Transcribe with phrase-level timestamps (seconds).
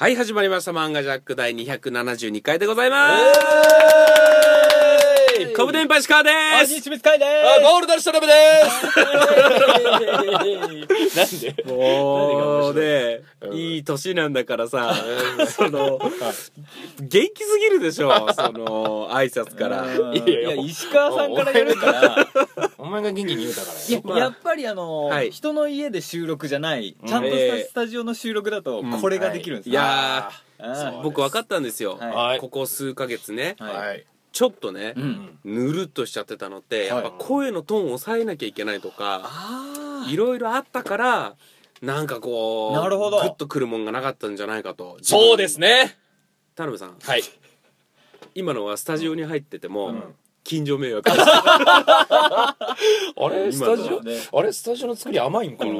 [0.00, 0.70] はい、始まりました。
[0.72, 3.22] 漫画ジャック第272回でございます。
[5.54, 6.72] コブ電波石川であ、す。
[6.72, 8.32] 西光海であ、ゴールドルシトラブで
[8.64, 8.86] すす。
[11.16, 11.54] なんで？
[11.66, 13.52] もうねう、ん。
[13.54, 14.94] いい年なんだからさ、
[15.48, 15.98] その、
[17.00, 19.82] 元気すぎるでしょ、その、挨拶から。
[19.82, 20.16] うん。
[20.16, 22.28] いや石川さんからやるから
[22.78, 24.16] お前が元気に言うたから。
[24.16, 25.30] いやっぱりあの、はい。
[25.30, 27.08] 人の家で収録じゃないうん。
[27.08, 27.58] ちゃんとえー。
[27.58, 29.00] したスタジオの収録だとうん。
[29.00, 29.72] これができるんですい。
[29.72, 30.30] や
[31.02, 31.98] 僕分かったんですよ。
[32.40, 33.74] ここ数ヶ月ね、はい。
[33.76, 35.38] はいちょっとねう、ん。
[35.44, 41.36] ぬるっとしちゃってたのって、やっぱはい声のトーンを抑えなきゃいけないとか、あいろいろあったから、
[41.82, 43.20] なんかこう、なるほど。
[43.20, 44.98] グッとくるもんがなかったんじゃないかと。
[45.02, 45.96] そうですね。
[46.54, 47.22] 田辺さん、はい。
[48.34, 50.02] 今のはスタジオに入ってても、うん
[50.42, 51.02] 近所迷惑。
[51.02, 52.56] で すあ
[53.28, 54.00] れ今スタジオ？
[54.02, 54.18] ね。
[54.32, 55.72] あれスタジオの作り甘いんかな？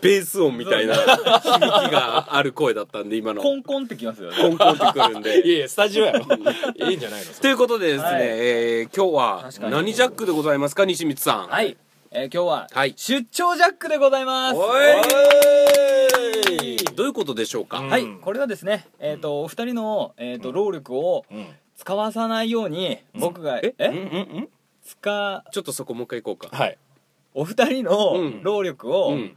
[0.00, 1.10] ベース音みたいな響
[1.58, 3.42] きがある声だったんで今の。
[3.42, 4.36] コンコンってきますよね。
[4.36, 6.20] コンコンってくるん いでやいやスタジオやろ。
[6.88, 7.32] いいんじゃないの？
[7.40, 8.20] ということでですね、はい。
[8.22, 10.84] えー今日は何ジャックでございますか？
[10.86, 11.48] 西光さん。
[11.48, 11.76] はい、
[12.10, 12.94] えー今日ははい。
[12.96, 14.56] 出張ジャックでございます。
[14.56, 16.76] おい。
[16.94, 18.06] どういうことでしょうか、うんはい。
[18.20, 23.74] これはですねえっ、とお二人の、えー、と労力をうん使わさないように僕が、え？
[23.78, 23.88] え？
[23.88, 24.48] うんうんうん。
[24.84, 26.56] 使ちょっとそこもう一回行こうか。
[26.56, 26.78] はい。
[27.34, 28.42] お二人のうん。
[28.42, 29.36] 労力をうん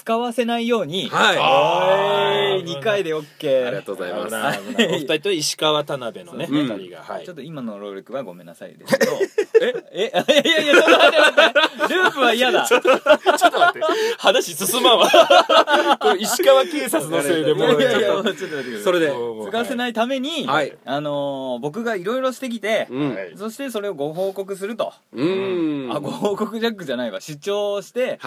[0.00, 1.36] 使わせないように、はい。
[1.38, 4.60] あーおい2回で OK ありがとうございます。
[4.68, 6.66] お二人と石川田辺のねうん。
[6.66, 7.02] 二人が。
[7.02, 7.24] はい。
[7.26, 9.12] ちょっと今の労力はごめんなさいですけど。
[9.60, 9.74] え？
[9.92, 10.12] え？
[10.42, 11.94] いやいやちょっと待って待って。
[11.94, 12.64] ループは嫌だ。
[12.66, 13.80] ちょっと待って。
[14.18, 15.08] 話進まんわ。
[16.18, 19.12] 石川警察のせいでいもうやいやいやちょっと待ってそれで。
[19.48, 20.76] 使わせないために、はい。
[20.86, 22.88] あのー僕がいろいろしてきて、
[23.36, 25.92] そしてそれをご報告すると、うーん。
[25.94, 27.20] あご報告ジャックじゃないわ。
[27.20, 28.18] 出張して、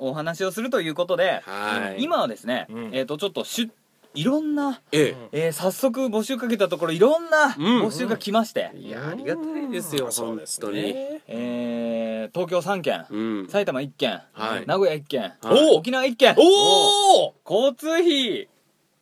[0.00, 2.02] おお話をするということで、はい。
[2.02, 2.90] 今はですね、うん。
[2.94, 3.70] えっ、とちょっとしゅ
[4.14, 5.48] いろんな、ええ。
[5.50, 7.82] ー早速募集かけたところいろんなうん。
[7.86, 11.20] 募集が来まして、えいやありがたいですよ本当に、ね。
[11.28, 13.48] えー東京3県、うん。
[13.48, 14.66] 埼玉1県、はい。
[14.66, 15.76] 名古屋1県、はい。
[15.76, 16.34] 沖縄1県。
[16.38, 18.48] おお交通費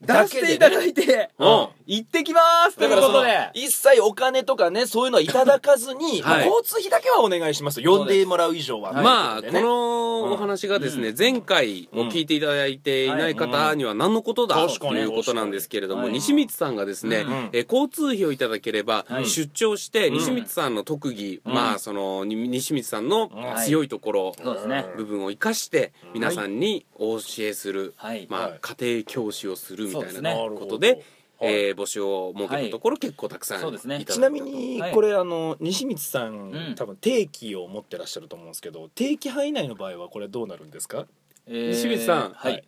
[0.01, 2.41] 出していただいて、うん行ってきま
[2.71, 2.76] す！
[2.76, 3.50] ということで。
[3.54, 6.44] 一切お金とかねそういうのはいただかずに、 はい。
[6.44, 14.69] まあ交通費だけはお願いしますと呼んでもらう以上は、まあ、このお話がですね、前回を聞いていただいていない方には何のことだうん。
[14.69, 17.50] ということなんですけれども、西光さんがですね、うん。
[17.53, 19.26] えー交通費をいただければ、はい。
[19.26, 20.15] 出張して、うん。
[20.15, 21.53] 西光さんの特技、うん。
[21.53, 23.66] まあ、その、に西光さんのはい。
[23.66, 24.84] 強いところ、そうですね。
[24.97, 28.26] 部分を生かして、皆さんにお教えする、はい。
[28.28, 28.59] まあ、はい。
[28.60, 31.05] 家庭教師をするみたいなことで、
[31.41, 34.04] えー募集を設けたところ、結構たくさんそうですね。
[34.04, 34.93] ちなみにはい。
[34.93, 36.75] これあの西光さん、うん。
[36.76, 41.06] 多分定期を持ってらっしゃると思うんですけど定期範囲内の場合はこれどうなるんですか？
[41.47, 42.32] えー西光さん。
[42.32, 42.65] はい。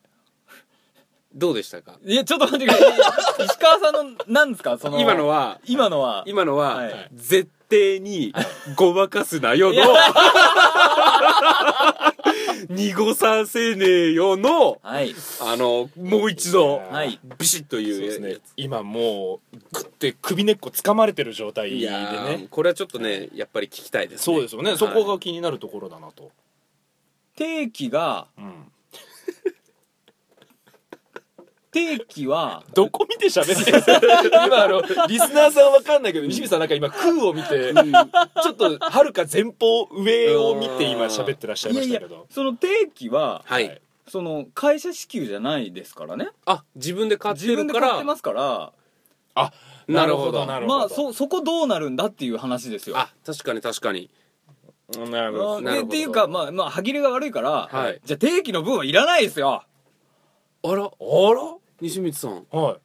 [1.33, 1.97] どうでしたか？
[2.05, 2.89] いやちょっと待ってくださ
[3.43, 3.45] い。
[3.47, 4.79] 石川さんの何ですか？
[4.79, 6.25] その今のは、今のは。
[6.27, 7.09] 今のは、はい。
[7.15, 8.33] 絶対に
[8.77, 9.81] ごまかすなよの、
[12.71, 15.13] 濁させねえよの、はい。
[15.41, 17.19] あの、もう一度、はい。
[17.37, 18.37] ビシッというですね。
[18.57, 24.23] 今もうグッて首根っこ掴まれてる状態でいやーねこれはちょっとね、やっぱり聞きたいですね。
[24.23, 26.31] そうですよね、はいそこが気になるところだなと、
[27.37, 28.73] 定期がうん、
[31.73, 37.73] 定期はどこ見て喋ってるんですか今あのリスナーさんわかんないけど西光さんなんか今空を見て
[38.43, 42.27] ちょっとはるか前方上を見て今喋ってらっしゃいましたけど。
[42.31, 43.69] その定期ははい。
[43.69, 46.31] はいその会社支給じゃないですからね。
[46.45, 48.73] あ、自分で買って自分るから、で買ってますから。
[49.37, 49.53] あ
[49.87, 50.47] なるほど。
[50.47, 50.79] なるほど。
[50.81, 52.99] まあそそこどうなるんだっていう話ですよ。
[52.99, 54.11] あ、確かに確かに。
[54.99, 55.59] うんなるほど。
[55.59, 55.89] あなるほど。
[55.93, 58.01] でっていうかまあまあ歯切れが悪いから、はい。
[58.05, 59.63] じゃあ定期の分はいらないですよ。
[60.63, 60.91] あら、あら？
[61.81, 62.77] 西光さん、はい。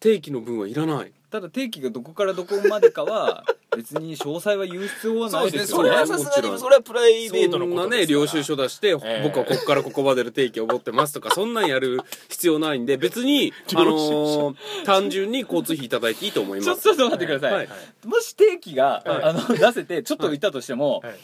[0.00, 1.12] 定期の分はいらない。
[1.30, 3.44] ただ定期がどこからどこまでかは
[3.76, 5.82] 別に詳細は言う必要はないですよね。
[5.82, 8.20] それはさすがにそれはプライベートのそんなねことですから。
[8.20, 9.20] 領収書出して、ええ。
[9.22, 13.92] 僕はここからここまでの定期を持ってますとかそんなんやる必要ないんで別にあ領収書。
[13.92, 16.82] のー単純に交通費いただいていいと思います。
[16.82, 17.68] ちょちょっと待ってください、はい。
[18.04, 19.22] もし定期が、はい。
[19.22, 21.14] あの出せてちょっといたとしても、はい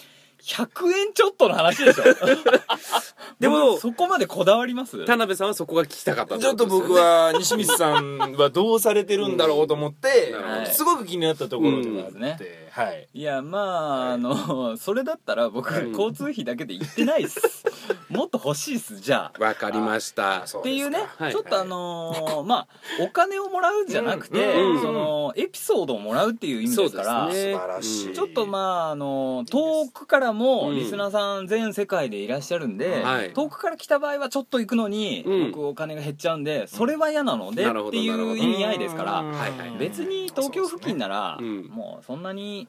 [0.46, 2.04] 100円ちょっとの話でしょ。
[3.40, 5.04] でも僕そこまでこだわります？
[5.04, 12.22] 田辺さんはそこが聞きたかったちょっと僕は西光さんはどうされてるんだろうと思ってなるほどすごく気になったところではあって、うん。
[12.22, 12.38] ね
[12.76, 13.08] はい。
[13.14, 17.64] いやまああの それだったら僕うん交通費だけで行ってないっす。
[18.10, 19.42] もっと欲しいっすじゃあ。
[19.42, 20.42] わかりました。
[20.42, 21.32] あそうっていうね、はい。
[21.32, 22.68] ちょっとあのー まあ
[23.00, 24.82] お金をもらうんじゃなくて、うんうん。
[24.82, 27.52] そのエピソードをもらうっていう意味ですからそうですね。
[27.54, 28.12] 素晴らしい。
[28.12, 28.58] ちょっとま
[28.88, 30.76] ああの遠くからもうん。
[30.76, 33.32] リスナーさん全世界でいらっしゃるんで、はい。
[33.32, 35.50] 遠くから来た場合はちょっと行くのに、うん。
[35.52, 39.30] 僕お金が減っちゃうんでそれは嫌なので、なるほどっていう意味合いですから、うん。
[39.30, 42.65] はいはい別に東京付近なら、もうそんなに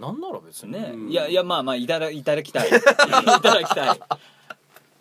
[0.00, 0.72] なんなら別に。
[0.72, 2.68] ね、うんいやいやまあまあいただいただきたい。
[2.70, 4.00] いただきたい。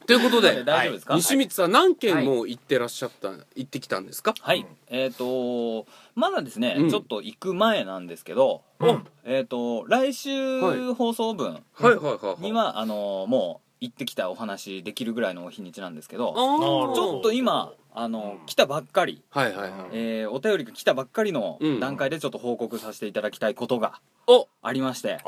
[0.06, 4.34] ということで大丈夫ですか、西光さん何件も行ってらっしゃった行ってきたんですか？
[4.40, 5.86] はい、えっ、と
[6.16, 6.90] まだですね、うん。
[6.90, 9.06] ちょっと行く前なんですけど、うん。
[9.26, 11.84] えっ、と来週はい放送分はい。
[11.84, 18.46] はいはいはいには、あのもう行ってきたお話できるぐらいの日にちなんですけどちょっと今あの、うん。
[18.46, 19.90] 来たばっかり、はいはいはい。
[19.92, 21.80] えーお便りが来たばっかりのうん。
[21.82, 24.17] 段階でちょっと報告させていただきたいことがお
[24.62, 25.20] ありまして、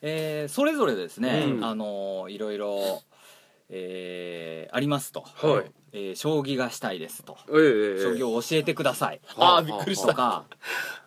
[0.00, 1.64] えーそれぞれですね、うん。
[1.64, 3.02] あのいろいろ、
[3.68, 5.70] えーありますと、はい。
[5.92, 9.20] えー将棋がしたいですと、ええ将棋を教えてください。
[9.36, 10.08] あーびっくりした。
[10.08, 10.44] とか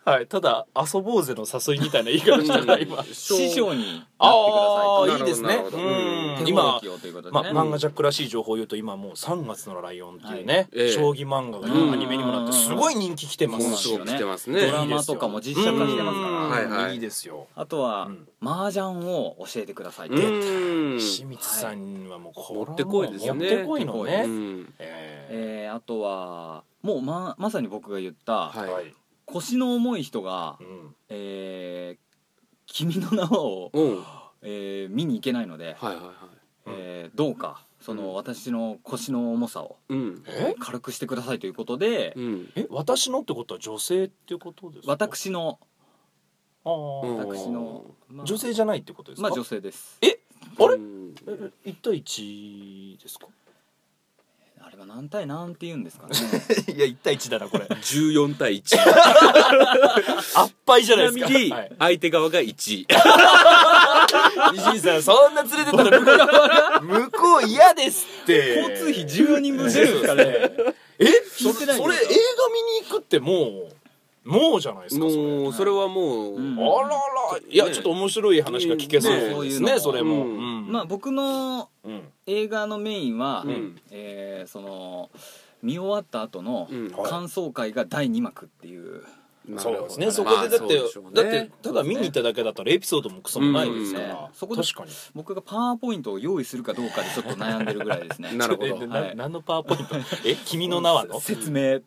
[0.06, 0.28] はい。
[0.28, 3.04] ただ遊ぼうぜの誘いみたいな言い方したな今。
[3.04, 5.04] 師匠にあと。
[5.14, 5.56] あいいですね。
[5.56, 6.44] うん。
[6.44, 6.80] 手今
[7.32, 11.94] ま、ね、漫画ジャックらしい情報を言うと今もう3月のライオンっていうね、将棋漫画がうん。
[11.94, 14.72] アニメにもなってすごい人気来てますドね。
[14.72, 17.00] ラマとかも実写化してますから、いはい。
[17.00, 17.48] ですよ。
[17.56, 18.28] あとは、うん。
[18.42, 23.32] 麻雀を教えてください清水さんはもうこってこいですね。
[23.34, 24.74] もってこいのうね、ん。
[24.80, 25.70] ええ。
[25.72, 28.54] ーあとはもうままさに僕が言った、
[29.26, 32.05] 腰の重い人がうん「えー
[32.78, 36.06] 君の名はえー見に行けないので、いはいはい。
[36.68, 38.14] えーどうかその、うん。
[38.16, 40.24] 私の腰の重さをうん。
[40.28, 40.56] え？
[40.60, 42.52] 軽くしてくださいということで、うん。
[42.58, 42.68] え？
[42.70, 44.92] 私のってことは女性っていうことですか？
[44.92, 45.58] 私の
[46.66, 47.08] あー。
[47.08, 47.18] うん。
[47.18, 49.98] 私の、まあ女性じゃないってことですか、まあ女性です。
[50.02, 50.20] え？
[50.60, 50.76] あれ？
[50.76, 51.16] うん。
[51.66, 53.28] え1対1ですか？
[53.30, 53.45] あ
[54.86, 56.16] れは何対何って言うんですかね。
[56.76, 57.66] いや1対1だなこれ。
[57.66, 58.78] 14対1
[60.36, 61.30] あっぱいじゃちないですか。
[61.34, 61.72] なみにはい。
[61.80, 62.86] 相手側が1西
[64.76, 66.12] 井さんそんな連れてったら向こ
[66.82, 68.56] う向こう嫌ですって。
[68.60, 70.24] 交通費14人分出るんですかね。
[71.00, 71.06] え？
[71.38, 71.84] 聞いてないんですか？
[71.84, 72.10] それ映画
[72.54, 73.74] 見に行くってもう
[74.26, 75.22] もうじゃないですかそれ。
[75.22, 76.58] もうそれはもう、うん。
[76.60, 76.98] あらら
[77.48, 79.20] いやちょっと面白い話が聞けそうね。
[79.20, 80.16] ですそういうのねそれも。
[80.16, 80.22] うん。
[80.22, 80.72] うん。
[80.72, 83.80] まあ僕のうん映画のメインは、うん。
[83.92, 85.10] えーその
[85.64, 86.68] 見終わった後の
[87.04, 89.04] 感想会が第2幕っていう、
[89.58, 90.12] そうですね。
[90.12, 91.32] そこでだってまあね。
[91.32, 94.08] だってただ見に行っただけだったらエピソードもクソもないですかうん。
[94.10, 94.92] らそこで確かに。
[95.14, 98.32] 僕がパワーポイントを用意するかどうかでちょっと悩んでるぐらいですね。
[98.38, 98.68] なるほど。
[98.68, 98.90] えはい。
[98.90, 99.96] な何のパワーポイント？
[100.26, 101.20] え君の名はの？
[101.20, 101.80] 説明。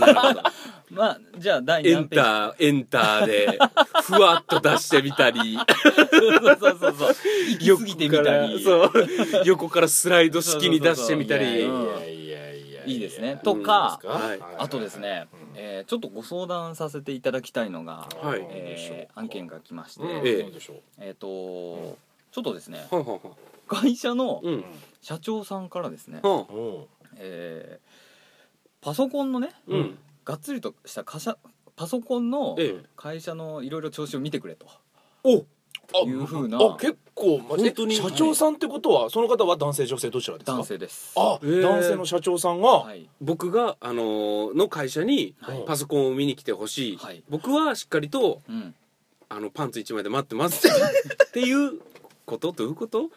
[0.00, 0.42] なるほど。
[0.90, 3.58] まあじゃあ第エ何ページンターエンターで
[4.04, 5.58] ふわっと出してみたり。
[6.10, 7.14] そうそうそうそう
[7.50, 8.62] 行き過ぎてみたり。
[8.64, 8.92] そう。
[9.44, 11.44] 横からスライド式に出してみたり。
[11.44, 12.57] いやいやいや
[12.92, 13.40] いいですね。
[13.42, 14.00] とか
[14.58, 18.46] あとですね、えーちょっとご相談させていただきたいのが、はい。
[18.50, 20.52] えー案件が来まして、うん。
[20.98, 21.96] えっ、と
[22.30, 22.86] ちょっとですね
[23.66, 24.64] 会社のうん。
[25.00, 26.20] 社長さんからですね、
[27.16, 27.88] えー
[28.80, 29.98] パソコンのねうん。
[30.24, 31.36] がっつりとした会社
[31.74, 32.84] パソコンのええ。
[32.96, 34.66] 会社のいろいろ調子を見てくれと
[35.24, 35.44] お。
[36.06, 40.52] いうふうなあ結構ま本当にえ社長さんってことはその方は男性女性どちらですか？
[40.52, 41.12] 男性です。
[41.16, 41.62] あ、へー。
[41.62, 43.08] 男性の社長さんが、はい。
[43.20, 45.64] 僕があのーの会社にはい。
[45.66, 47.22] パソコンを見に来てほしい、はい。
[47.28, 48.74] 僕はしっかりとうん。
[49.30, 51.78] あのパンツ一枚で待ってます っていう
[52.24, 52.52] こと？
[52.52, 53.10] どういうこと？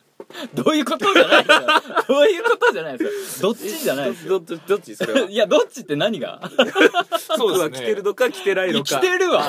[0.54, 1.68] どういうことじゃないですよ。
[2.08, 3.50] どういうことじゃないですよ。
[3.50, 4.40] どっちじゃないですよ。
[4.40, 5.20] どどどっちそれは。
[5.30, 6.40] いやどっちって何が？
[7.36, 9.00] 服は着てるのか着てないのか。
[9.00, 9.44] 着てるわ。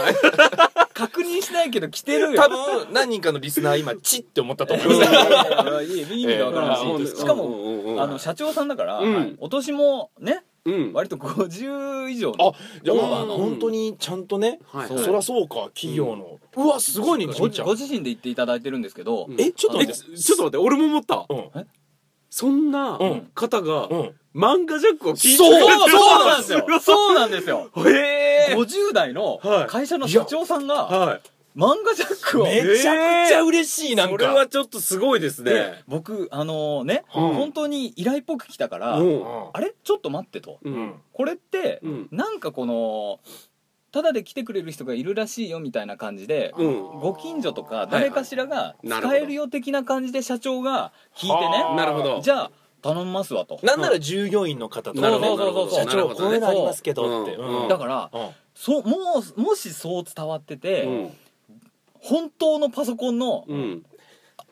[0.95, 2.43] 確認しないけど着てるよ。
[2.43, 5.13] 多分何人かのリスナー今チって思ったと思いいます。
[5.13, 9.37] やいやいやいい意味がわからないええししかもあの社長さんだから、うん。
[9.41, 10.93] お年もねうん。
[10.93, 12.55] 割と50以上あの
[12.85, 14.89] じゃあうんまあ本当にちゃんとね、はい。
[14.89, 17.67] そりゃそうか企業の、うわすごいねご西ちゃん。
[17.67, 19.41] ご自身で言っていただいてるんですけど、うん。
[19.41, 20.17] えちょっとえ待って。
[20.19, 21.27] ちょっと待って俺も思った。
[21.29, 21.67] うん。
[22.31, 23.31] そんなうん。
[23.35, 24.15] 方がうん。
[24.35, 26.67] 漫画ジャックを聞いてそうくれてるそうなんですよ。
[26.81, 27.71] そうなんですよ。
[27.77, 28.55] へえ。
[28.57, 29.67] 50代のはい。
[29.67, 31.21] 会社の社長さんがはい
[31.57, 32.45] 漫画ジャックを。
[32.45, 34.13] めちゃくちゃ嬉しいなんか。
[34.13, 37.35] それはちょっとすごいですでね僕あのね、うん。
[37.35, 39.23] 本当に依頼っぽく来たから、うん。
[39.53, 39.75] あれ？
[39.85, 40.83] ちょっと待ってと、ううん。
[40.87, 42.09] んこれって、うん。
[42.11, 43.21] なんかこの
[43.93, 46.83] ただで来てくれる人がいるらしいよみたいな感じで、うん。
[47.01, 52.21] ご近所とか誰かしらが使えるよ的な感じで社長が聞いてはあねなるほど。
[52.23, 53.61] じゃあ頼みますわと。
[53.63, 55.01] なんなら従業員の方とか。
[55.03, 57.69] なるほどそうそうそう社長こういうのありますけどって、うんうん。
[57.69, 58.29] だからうん。
[58.55, 58.97] そうも
[59.37, 61.11] うもしそう伝わってて、うん
[62.03, 63.87] 本当のパソコンのうん。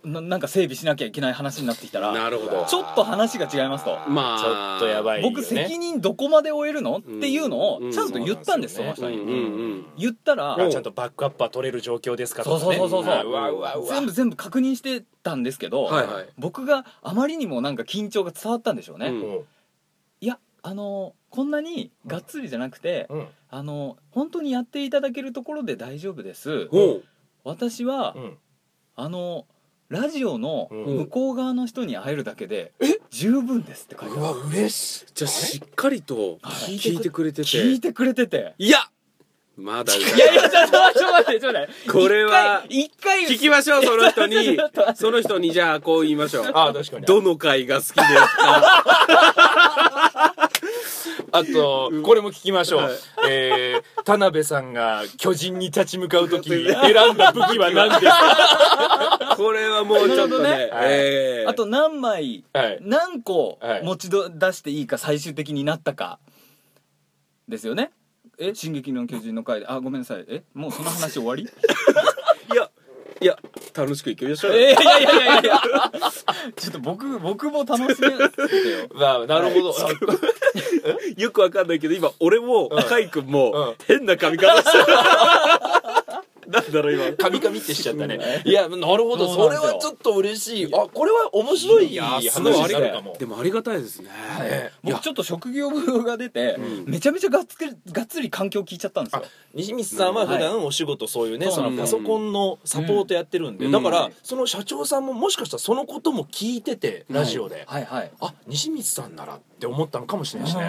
[0.03, 2.65] ななんか整備しなきゃいけない話になってきたらなるほど。
[2.65, 3.99] ちょっと話が違いますと。
[4.09, 4.39] まあ。
[4.39, 5.35] ちょっとやばいよね。
[5.35, 9.19] 僕責任どこまで負えるのっていうのをちゃんと言ったんですうんその人に。
[9.19, 9.39] うんうんう
[9.75, 9.87] ん。
[9.99, 12.79] 言ったらあちゃんとバックアップは取れる状況ですかとそうかね。
[12.79, 13.33] そうそうそうそうう。
[13.33, 13.87] わうわうわ。
[13.89, 16.29] 全部全部確認してたんですけど、はいはい。
[16.39, 19.13] 僕があまりにもなんか緊張が伝わったんでしょうね、
[20.21, 23.27] いやあのこんなにがっつりじゃなくて、うん。
[23.51, 26.69] あの本当にやっていただけるところで大丈夫です
[27.45, 28.39] 私は、うん。
[28.97, 29.47] あの
[29.89, 30.97] ラジオのうん。
[30.99, 32.73] 向こう側の人に会えるだけで
[33.11, 34.21] 十分ですって書いてある。
[34.21, 35.07] うわ嬉しい。
[35.15, 36.77] じゃあしっかりとはい。
[36.77, 37.49] 聞いてくれてて。
[37.49, 38.55] 聞いてくれてて。
[38.59, 38.79] いや！
[39.57, 41.91] まだいやいやちょっと待ってちょっと待ってちょっと待って。
[41.91, 44.37] これは一回一回聞きましょうその人に。
[44.57, 46.51] ちょっと待ってその人にじゃあこう言いましょう。
[46.55, 47.05] あ確かに。
[47.05, 49.90] どの回が好きですか？
[51.41, 52.93] あとこれも聞きましょう、はい。
[53.29, 59.35] えー田辺さんが巨人に立ち向かう時に 選んだ武器は何ですか？
[59.37, 61.51] これはもうちょっとねねえー。
[61.51, 62.79] あと何枚はい。
[62.81, 63.83] 何個はい。
[63.85, 66.19] 持ちど出していいか最終的になったか
[67.49, 67.91] ですよね？
[68.39, 69.67] え「進撃の巨人」の回で。
[69.69, 70.25] あごめんなさい。
[70.29, 71.43] えもうその話終わり？
[72.53, 72.71] いや
[73.23, 73.37] いや
[73.75, 74.53] 楽しくいきましょう。
[74.55, 75.43] えいやいやいやいや。
[75.43, 75.61] いや
[76.57, 78.31] ちょっと僕僕も楽しめてよ。
[78.95, 79.75] まあなるほど、
[81.17, 82.83] よくわかんないけど今俺もうん。
[82.85, 83.31] カイ君うん。
[83.31, 84.85] も変な髪型してる
[86.51, 87.13] なんだろう今。
[87.17, 88.43] カミカミってしちゃったね。
[88.45, 90.75] いやなるほどそれはちょっと嬉しい。
[90.75, 91.99] あこれは面白い。
[91.99, 94.11] 話すごいありになるかもでもありがたいですね。
[94.41, 94.73] ね。
[94.85, 96.91] いや僕ちょっと職業病が出て、うん。
[96.91, 99.23] めちゃめちゃがっつりがっつり環境聞いちゃったんですよ。
[99.55, 103.73] 西光さんは普段お仕事そういうね、はいそのパソコンのサポートやってるんで、うん。
[103.73, 104.13] だから、うん。
[104.23, 108.11] その社長さんももしかしたらそのことも聞いててラジオで、はいはい。
[108.21, 110.65] あ西光さんならって思ったのかもしれないしね、い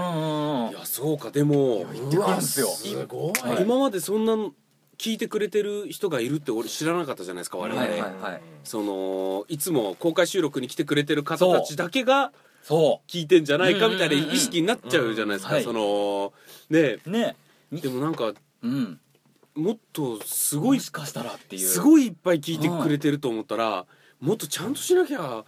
[0.74, 1.32] やそうか。
[1.32, 2.68] でも言ってくるんですよ。
[2.68, 3.64] すごい、はい。
[3.64, 4.36] 今までそんな
[5.02, 8.42] 聞いてくれてる人がいるって俺知らなかったじゃないですか我々、はいはいはい。
[8.64, 12.32] そのいつも公開収録に来てくれてる方たちだけが
[12.62, 14.36] そ聞いてんじゃないかみたいなうんうんうんうん。
[14.36, 16.34] 意識になっちゃうじゃないですか、はいその
[16.70, 17.00] ね。
[17.04, 17.36] うね。
[17.72, 19.00] でもなんかうん。
[19.56, 21.68] もっとすごいもしかしたらっていう。
[21.68, 23.88] すごいいっぱい聞いてくれてると思ったら、
[24.20, 25.44] もっとちゃんとしなきゃ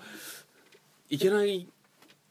[1.11, 1.67] いけない、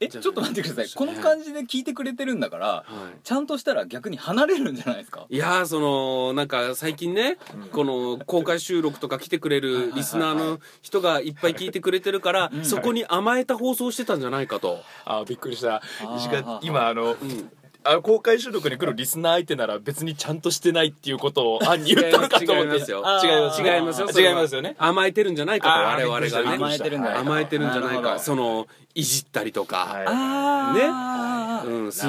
[0.05, 0.89] えちょっと待ってください。
[0.95, 2.85] この感じで聞いてくれてるんだからは
[3.23, 5.27] ちゃんとしたら逆に離れるんじゃないですか？
[5.29, 7.69] い、いやーそのなんか最近ねうん。
[7.69, 12.65] この公開収録とか来てくれるリスナーの人がいっぱい聞いてくれてるからうん。
[12.65, 15.83] そこに甘えた放送してたんじゃないかと、あびっくりした。
[16.01, 16.17] ー。
[16.17, 17.51] 石川今あのうん、
[17.85, 22.73] あ公開収録に来るリスナー相手なら別にちゃんとしてないっていうことを 暗に言ったのかと思って。
[22.73, 22.91] 違います。
[22.91, 23.03] よ違
[23.39, 24.77] います違いますよ違いますよね。
[24.79, 26.55] 甘えてるんじゃないかと我々がね。
[26.57, 30.05] 甘えてるんじゃないか甘えてるんじゃないかそのいじったりとか、はい。
[30.09, 31.69] あー。
[31.85, 32.07] うん、す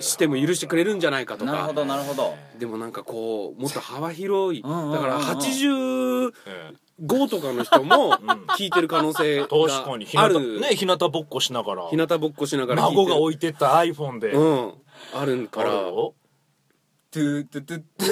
[0.00, 1.52] しても許してくれるんじゃないかとか。
[1.52, 2.34] なるほどなるほど。
[2.58, 4.62] でもなんかこうもっと幅広い。
[4.62, 4.74] だか
[5.06, 8.18] ら85うんとかの人も ん。
[8.56, 10.06] 聞いてる可能性が確かに。
[10.60, 11.88] ね日向ぼっこしながら。
[11.88, 14.72] 日向ぼっこしながら孫が置いてった iPhone で、うん
[15.14, 15.70] あるから。
[17.08, 18.04] トゥートゥトゥト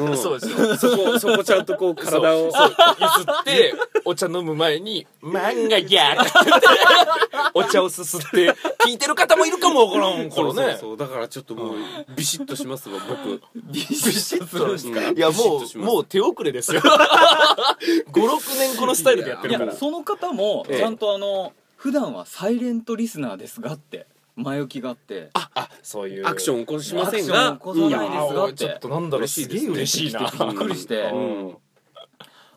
[0.00, 2.52] ゥそうですよそこ そこちゃんとこう体を。
[2.52, 2.76] そう。
[3.00, 6.66] ゆすってお茶飲む前に「漫画や!」って言って。
[7.54, 8.52] お茶をすすって
[8.86, 10.96] 聞いてる方もいるかもわからんかそうそうらねそう。
[10.96, 11.76] だからちょっともう
[12.14, 13.40] ビシッとしますわ僕。
[13.56, 15.08] ビシッとするんですか？
[15.08, 15.16] うん。
[15.16, 16.80] いやもうもう手遅れですよ。
[16.82, 19.72] 56年このスタイルでやっているから。
[19.72, 20.78] やその方もええ。
[20.78, 25.30] ちゃんとあの普段はサイレントリスナーですがって前置きがあって。
[25.34, 26.26] あそういう。
[26.26, 28.54] アクション起こしませんアクショがン起こさないですがって。
[28.54, 30.20] ちょっとなんだろうすげえ嬉しいな。
[30.20, 31.02] びっくりして。
[31.02, 31.16] う
[31.50, 31.56] ん。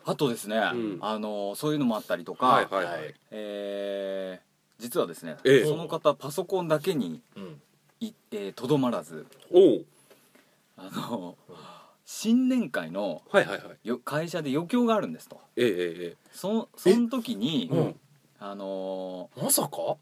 [0.04, 0.98] あとですね、ん。
[1.00, 3.14] あのそういうのもあったりとか、はいはいはい。
[3.30, 4.46] えー
[4.78, 5.64] 実はですね、ええ。
[5.64, 7.60] その方パソコンだけにうん。
[8.00, 9.84] いえーとど、まらずおう。
[10.76, 11.36] あの
[12.04, 13.88] 新年会のはいはいはい。
[13.88, 15.40] よ会社で余興があるんですと。
[15.56, 18.00] ええええそその時に、うん。
[18.38, 19.68] あのまさか？
[19.68, 19.96] 三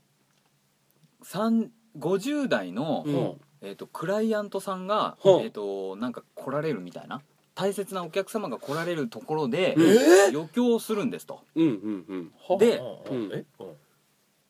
[1.24, 3.40] 50代の、うん。
[3.62, 5.40] えー、とクライアントさんが、ほう。
[5.42, 7.22] えー、となんか来られるみたいな。
[7.54, 9.96] 大切なお客様が来られるところで、うんえ
[10.32, 11.40] 余興をするんですと。
[11.54, 12.58] うんうんうん。
[12.58, 12.82] で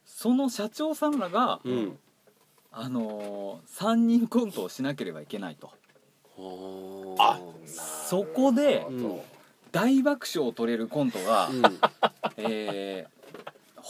[0.05, 1.99] その社長さんらが、うん。
[2.73, 5.71] あのー、3人コントをしなければいけないと。
[7.19, 7.39] あ。
[7.67, 9.21] そこでうん。
[9.71, 11.51] 大爆笑を取れるコントが、
[12.37, 13.14] えー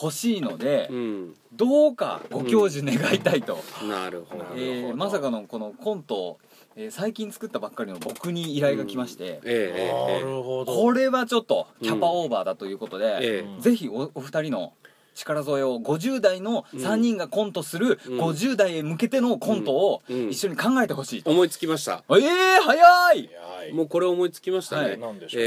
[0.03, 1.35] 欲しいので、うん。
[1.53, 3.89] どうかご教授願いたいと、うん。
[3.89, 4.45] なるほど。
[4.57, 6.39] えーまさかのこのコントを、
[6.77, 10.21] えー最近作ったばっかりの僕に依頼が来まして、えええなええ。
[10.21, 10.75] るほど。
[10.75, 13.61] これはちょっとキャパオーバーだということで、ええ。
[13.61, 14.73] ぜひおお二人の
[15.15, 18.21] 力添えを50代の3人がコントするうん。
[18.21, 20.29] 50代へ向けてのコントをうん。
[20.31, 22.03] 一緒に考えてほしいと、思いつきました。
[22.11, 23.31] ええ早い！
[23.73, 24.93] もうこれ思いつきましたね、はい。
[24.93, 24.97] え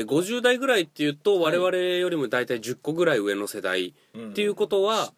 [0.01, 1.57] ー50代ぐらいっていうとはい。
[1.59, 3.93] 我々よりも大体10個ぐらい上の世代。
[4.15, 4.29] うん。
[4.31, 5.12] っていうことは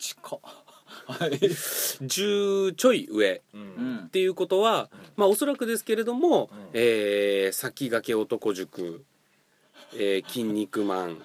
[1.05, 3.41] はい、10ちょい上。
[4.05, 6.69] っ、ていうことは、まあおそらくですけれども、うん。
[6.73, 9.03] えー先駆け男塾、
[9.95, 11.21] えー筋肉マン、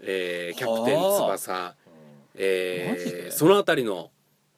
[0.00, 1.74] えーキャプテン翼、
[2.34, 4.10] えーそのあたりの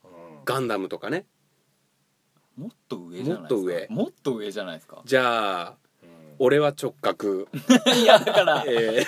[0.03, 0.09] うん。
[0.45, 1.25] ガンダムとかね。
[2.57, 3.47] もっと上じゃないですか？
[3.47, 3.87] もっと上。
[3.89, 5.01] もっと上じゃないですか？
[5.05, 5.75] じゃあ
[6.39, 7.47] 俺は直角、
[8.01, 9.03] いやだから え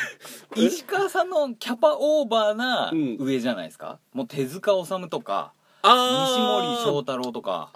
[0.56, 0.66] ー。
[0.66, 3.18] 石川さんのキャパオーバーなうん。
[3.20, 6.40] 上じゃないですか、もう手塚治虫とかあ西
[6.84, 7.72] 森章ー太郎とか。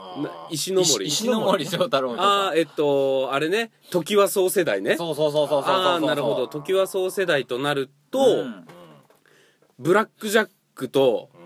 [0.49, 1.05] 石ノ森。
[1.07, 2.47] 石森章太郎とか。
[2.49, 3.71] あーえっとあれね。
[3.91, 4.97] 時はそう世代ね。
[4.97, 6.47] そうそうそうそうそうそうなるほど。
[6.47, 8.67] 時はそう世代となると、うん。
[9.79, 11.37] ブラック・ジャックと、う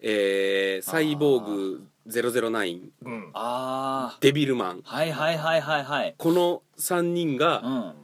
[0.00, 3.30] えーサイボーグ009んうん。
[3.34, 4.82] あデビルマン。
[4.86, 6.14] あはいはいはいはいはい。
[6.16, 7.94] この3人うがん。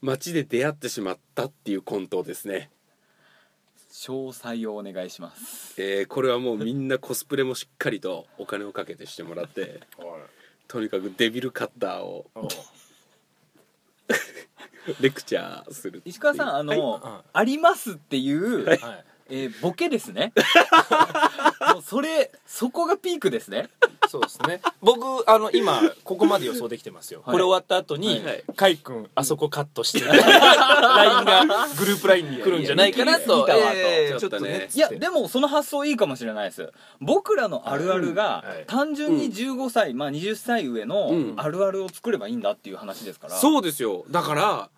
[0.00, 2.70] 街で出会ってしまったっていうコントですね、
[3.90, 5.80] 詳細をお願いします。
[5.80, 9.80] えーこれはもうみんなコスプレもしっかりとお金をかけてしてもらって
[10.68, 12.26] とにかくデビルカッターを
[15.00, 16.10] レクチャーするっていう。
[16.10, 20.32] 石川さんあの、はありますっていう、はいえーボケですね。
[21.72, 23.70] もうそれそこがピークですね。
[24.08, 24.60] そうですね。
[24.80, 27.32] 僕あの今ここまで予想できてますよ、はい。
[27.32, 28.44] これ終わった後に、はい。
[28.54, 30.14] カイ君あそこカットして LINE
[31.24, 31.44] が
[31.78, 33.46] グループ LINE に来るんじゃないかなと。
[33.50, 36.70] ええちょっとねいやでもその発想いいかもしれないです。
[37.00, 38.64] 僕らのあるあるがはい。
[38.66, 41.34] 単純に15歳、まあ20歳上のうん。
[41.36, 43.34] あるあるを作ればいいんだっていう話ですから。
[43.34, 44.04] そうですよ。
[44.10, 44.68] だから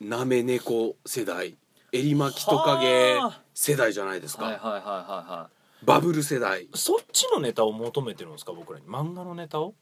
[0.00, 0.08] うん。
[0.08, 1.56] なめ猫世代
[1.92, 3.40] 襟巻きトカゲはあ。
[3.54, 4.82] 世代じゃないですか、はいはいはいはい
[5.30, 5.48] は
[5.84, 6.68] バブル世代。
[6.74, 8.86] そっちのネタを求めてるんですか僕らに？
[8.86, 9.74] 漫画のネタを？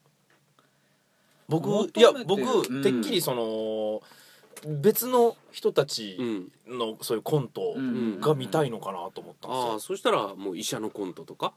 [1.49, 2.83] 僕いやる僕、うん。
[2.83, 4.01] てっきりその
[4.81, 6.77] 別の人たちうん。
[6.77, 8.19] のそういうコントうん。
[8.21, 11.53] が見たいのかなと思ったんですよ、ああそしたらもう医者のコントとか？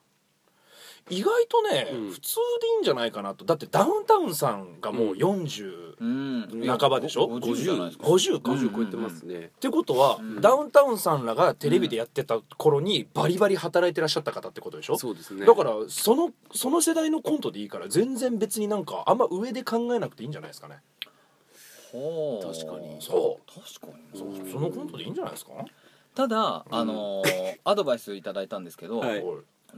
[1.08, 2.10] 意外とね、うん。
[2.10, 3.44] 普通でいいんじゃないかなと。
[3.44, 6.78] だってダウンタウンさんがもう40、いうん。
[6.78, 8.04] 半ばでしょ？50じゃないですか。
[8.04, 10.40] 50か、うん50超えてますね、ってことは、うん。
[10.40, 15.46] ダウンタウンさんらがテレビでやってた頃にバリバリ働いてらっしゃった方ってことでしょ、そうですね。
[15.46, 20.78] だからそのその世代のコントでいいから全然別になんかあんま上で考えなくていいんじゃないですかね？
[21.92, 22.96] ほう確かに。
[23.00, 23.50] そう。
[23.50, 24.18] 確かに。
[24.18, 24.28] そう。
[24.28, 25.52] うん普通のコントでいいんじゃないですか、
[26.14, 29.24] ただあのーアドバイスいただいたんですけど、はい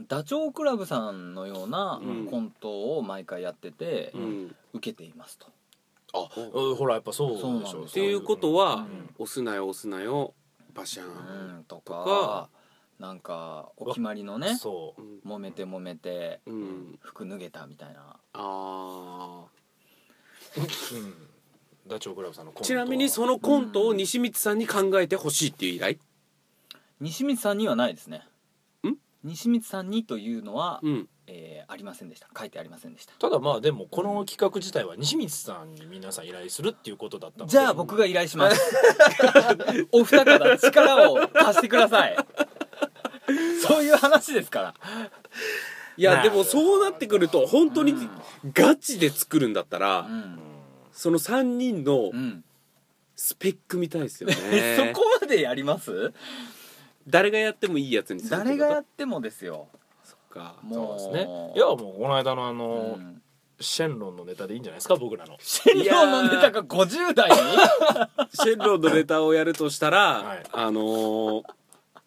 [0.07, 2.25] ダチョウ倶楽部さんのようなうん。
[2.27, 4.55] コントを毎回やってて、うん。
[4.73, 5.47] 受けていますと。
[6.15, 7.41] あうんほらやっぱそうでしょ。
[7.41, 7.81] そうなんですよ。
[7.83, 9.09] っていうことは、うん。
[9.19, 10.33] 押すなよ押すなよ
[10.73, 12.49] バシャン、うんとかとか。
[12.99, 16.99] なんかお決まりのねそ揉めて揉めてうん。
[17.01, 18.15] 服脱げたみたいな。
[18.33, 19.45] あ
[20.57, 21.13] うん。
[21.87, 25.97] ダチョウ倶楽部さんのコントーちなみにそのコントを西光さんに考えてほしいっていう依頼？
[27.01, 28.17] 西光さんにはないですね。
[28.17, 28.21] ん
[29.23, 31.09] 西光さんにというのは、うん。
[31.27, 32.27] えーありませんでした。
[32.37, 33.13] 書いてありませんでした。
[33.17, 37.51] ただまあでもこの企画自体は西光さんに皆さん依頼するっていうことだったので。
[37.51, 38.61] じゃあ僕が依頼します。
[39.93, 42.17] お二方力を貸してください。
[43.65, 44.75] そういう話ですから。
[45.95, 47.95] いやなでもそうなってくると本当に
[48.53, 50.39] ガチで作るんだったら、うん。
[50.91, 52.43] その3人のうん、
[53.15, 54.93] スペック見たいですよえね。
[54.93, 56.11] そこまでやります？
[57.07, 58.45] 誰がやってもいいやつにするってこと？
[58.45, 59.67] 誰がやってもですよ。
[60.03, 60.55] そっか。
[60.63, 60.99] もう。
[60.99, 61.51] そうですね。
[61.55, 62.65] いやもうこの間のあうの、
[62.99, 63.21] ん。
[63.59, 65.37] シェンロンのネタでいいんじゃないですか僕らの。
[65.39, 67.35] シェンロンのネタが50代に？
[68.33, 70.43] シェンロンのネタをやるとしたら、はい。
[70.51, 71.43] あのー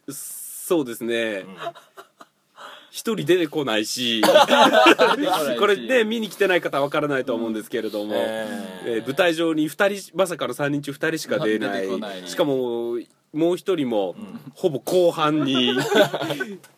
[0.08, 1.44] そうですね。
[1.46, 1.56] うん
[2.90, 4.22] 一、人出てこないし。
[5.58, 8.94] これね見に来てない方は分からないと思うんですけれども、えー。
[8.96, 12.94] えー舞台上に2人まさかの3人中2人しか出な出てこいないしかも
[13.32, 15.74] もう1人も、んほぼ後半に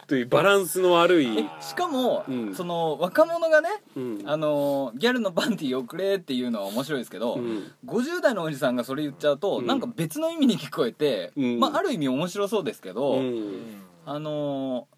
[0.08, 2.54] というバランスの悪い、しかも、うん。
[2.54, 4.22] その若者がねうん。
[4.24, 7.72] あのギャルのパンティーをくれっていうのは面白いですけど、うん。
[7.86, 9.66] 50代のおじさんがそれ言っちゃうと、うん。
[9.66, 11.60] なんか別の意味に聞こえて、うん。
[11.60, 13.82] まあ、ある意味面白そうですけど、うん。
[14.06, 14.88] あの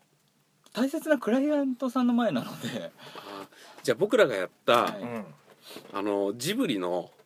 [0.72, 2.92] 大切なクライアントさんの前なので。
[3.16, 3.48] あ
[3.82, 5.02] じゃあ僕らがやった、はい。
[5.02, 5.24] うん。
[5.92, 7.19] あのジブリのあ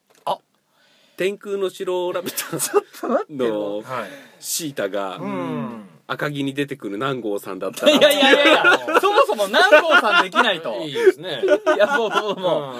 [1.16, 4.10] 天空の城ラピュタのはい。
[4.40, 5.88] シータが、うん。
[6.06, 7.86] 赤木に出てくる南郷さんだった。
[7.86, 10.74] らいやいやいやいやそもそも南郷さんできないと。
[10.84, 11.42] いいですね。
[11.42, 12.74] いやもうもうも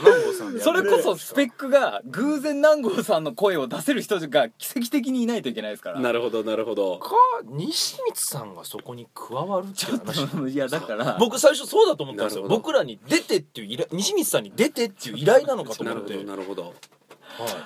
[0.55, 0.61] う。
[0.61, 6.01] それこそスペックが偶然南郷さんの声を出せる人が奇跡的にいないといけないですから。
[6.01, 6.99] なるほどなるほど。
[6.99, 10.53] か西光さんがそこに加わるって話。
[10.53, 11.17] いやだから。
[11.19, 12.43] 僕最初そうだと思ったんですよ。
[12.43, 12.57] なるほど。
[12.57, 16.63] 僕らに出てっていう依頼西光さんに出てっていう依頼なのかとなるほ思ってどなるほど。
[16.63, 16.73] はい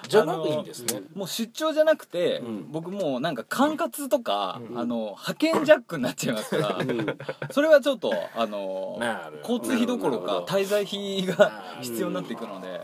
[0.09, 1.03] じゃなくいいんですね？
[1.15, 2.73] もう出張じゃなくて、うん。
[2.73, 4.79] 僕もうなんか管轄とか、うん。
[4.79, 7.19] あの派遣ジャックになっちゃいますから、うん。
[7.51, 8.99] それはちょっとあの
[9.43, 12.81] 交通費どころか滞在費が必要になっていくので、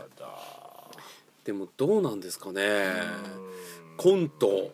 [1.43, 2.93] でもどうなんですかね？
[3.97, 4.71] コント。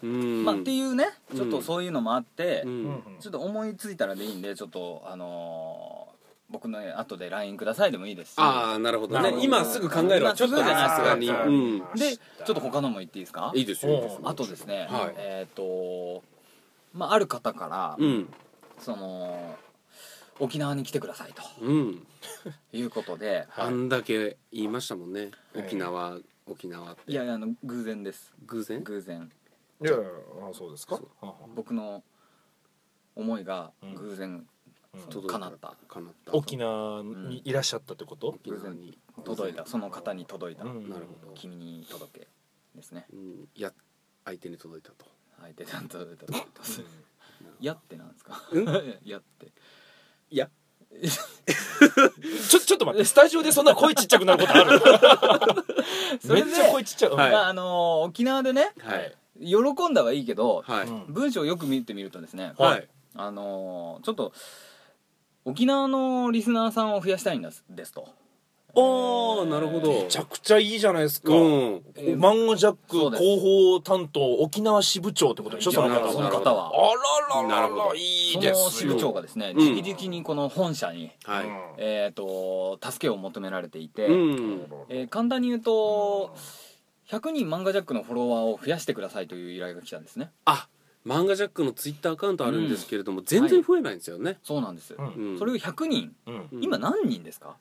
[0.00, 1.50] まあっていうねちょっうん。
[1.50, 3.02] とそういうのもあって、うん。
[3.20, 6.07] ちょっと思いついたらでいいんでちょっとあのー
[6.50, 8.38] 僕のね後で LINE くださいでもいいですし。
[8.38, 9.34] ああなるほどね。
[9.42, 10.46] 今すぐ考えるはちょ。
[10.46, 11.28] っとね今すぐじゃないさすがに。
[11.28, 11.78] うん。
[11.98, 13.52] でちょっと他のも言っていいですか？
[13.54, 15.14] いいですよあとですね、はい。
[15.18, 16.22] えっ、と
[16.94, 18.32] まあある方から、うん。
[18.78, 19.56] その
[20.40, 21.42] 沖縄に来てくださいと。
[21.60, 22.06] うん。
[22.72, 23.46] いうことで。
[23.56, 25.30] あんだけ言いましたもんね。
[25.54, 27.12] はい沖縄沖縄って。
[27.12, 28.32] いやいやあの偶然です。
[28.46, 28.82] 偶然？
[28.82, 29.30] 偶然。
[29.82, 29.94] いやい
[30.54, 30.98] そうですか？
[31.54, 32.02] 僕の
[33.14, 33.94] 思いがうん。
[33.96, 34.46] 偶然
[34.94, 35.02] あうん。
[35.10, 35.74] 届い叶った。
[35.88, 36.32] 叶った。
[36.34, 38.28] 沖縄にいらっしゃったってこと？
[38.28, 39.66] 沖縄に届いた。
[39.66, 40.88] その方に届いた、うん。
[40.88, 41.32] なるほど。
[41.34, 42.28] 君に届け
[42.74, 43.06] ですね。
[43.12, 43.48] うん。
[43.56, 43.72] や
[44.24, 45.04] 相手に届いたと。
[45.40, 46.92] 相手に届いた届いた
[47.60, 48.42] やってなんですか？
[48.52, 48.64] うん？
[49.04, 49.52] やって。
[50.30, 50.48] いや。
[52.48, 53.04] ちょちょっと待って。
[53.04, 54.80] スタジオでそんな声ちっちゃくなることある？
[56.20, 59.14] それでめっちゃ声ちっちゃいはいまああの沖縄でねはい。
[59.40, 60.64] 喜んだはいいけど、
[61.08, 62.88] 文章をよく見てみるとですね、はい。
[63.14, 64.32] あのーちょっと
[65.50, 68.08] 沖縄のリスナーさんを増やしたいんですですと。
[68.76, 69.90] ああなるほど。
[69.92, 71.82] めちゃくちゃいいじゃないですか、うん。
[71.96, 73.22] えーマンゴージャックそうです。
[73.22, 76.70] 広報担当沖縄支部長ってことでしょいやその方そのは方は。
[76.74, 77.88] あらららなるほど。
[77.90, 79.74] らいいその支ですよ部長がですねうん。
[79.74, 81.46] 直々にこの本社に、はい。
[81.78, 84.66] えー、と助けを求められていて、うん。
[84.90, 86.36] えー簡単に言うと
[87.10, 90.30] 100人漫画ジャックのフォロワーを増やしてくださいという依頼が来たんですね。
[90.44, 90.68] あ
[91.06, 94.38] 漫画ジャックのツイッターアカウントあるんですけれども全然増えないんですよね。
[94.42, 95.38] そうなんです、うんうん。
[95.38, 96.48] それを100人うん。
[96.52, 96.64] うん。
[96.64, 97.56] 今何人ですか？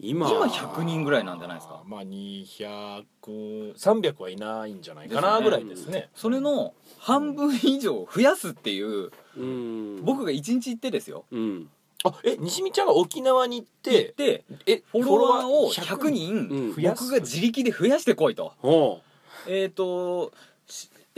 [0.00, 0.30] 今。
[0.30, 1.82] 今100人ぐらいなんじゃないですか？
[1.86, 6.08] まあ200300はいないんじゃないかなぐらいですね。
[6.14, 10.04] それの半分以上増やすっていううん。
[10.04, 11.24] 僕が1日行ってですよ。
[11.30, 11.68] うん。
[12.04, 16.74] あえ西見ちゃんが沖縄に行っ行っててえフォロワーをフォ100人うん。
[16.74, 17.02] 増やす。
[17.04, 18.52] 僕が自力で増やしてこいと。
[18.58, 19.00] ほ
[19.48, 20.32] えっ、とし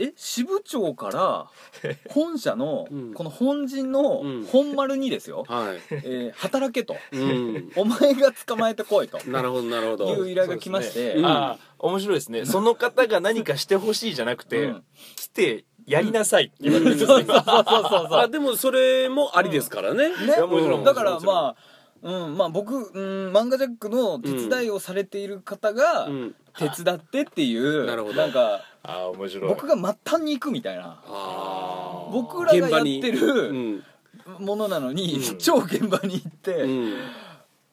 [0.01, 1.47] え支部長から
[2.09, 3.13] 本社のうん。
[3.13, 4.45] この本陣のうん。
[4.45, 5.45] 本丸にですよ。
[5.47, 5.77] う、はい。
[5.91, 6.95] えー働けと。
[7.11, 7.71] うん。
[7.77, 9.19] お前が捕まえてこいと。
[9.29, 10.09] なるほどなるほど。
[10.09, 11.21] いう依頼が来まして、ね。
[11.23, 12.45] ああ面白いですね。
[12.45, 14.83] その方が何かしてほしいじゃなくて、うん。
[15.15, 17.07] 来てやりなさいって言われるんですね。
[17.07, 18.19] そうそうそうそうそう。
[18.19, 20.09] あでもそれもありですからね。
[20.09, 20.15] ね。
[20.25, 26.35] いやもちろんだからまあうんまあ僕、うん、漫画ジャックの手伝いをされている方がうん。
[26.57, 28.27] 手伝ってっていう、なるほど。
[28.27, 29.49] んかああ面白い。
[29.49, 31.01] 僕が末端に行くみたいな。
[31.05, 32.11] あー。
[32.11, 33.81] 僕らがやってるに。
[34.39, 35.37] ものなのに、うん。
[35.37, 36.69] 超現場に行って、うん。
[36.69, 36.93] うん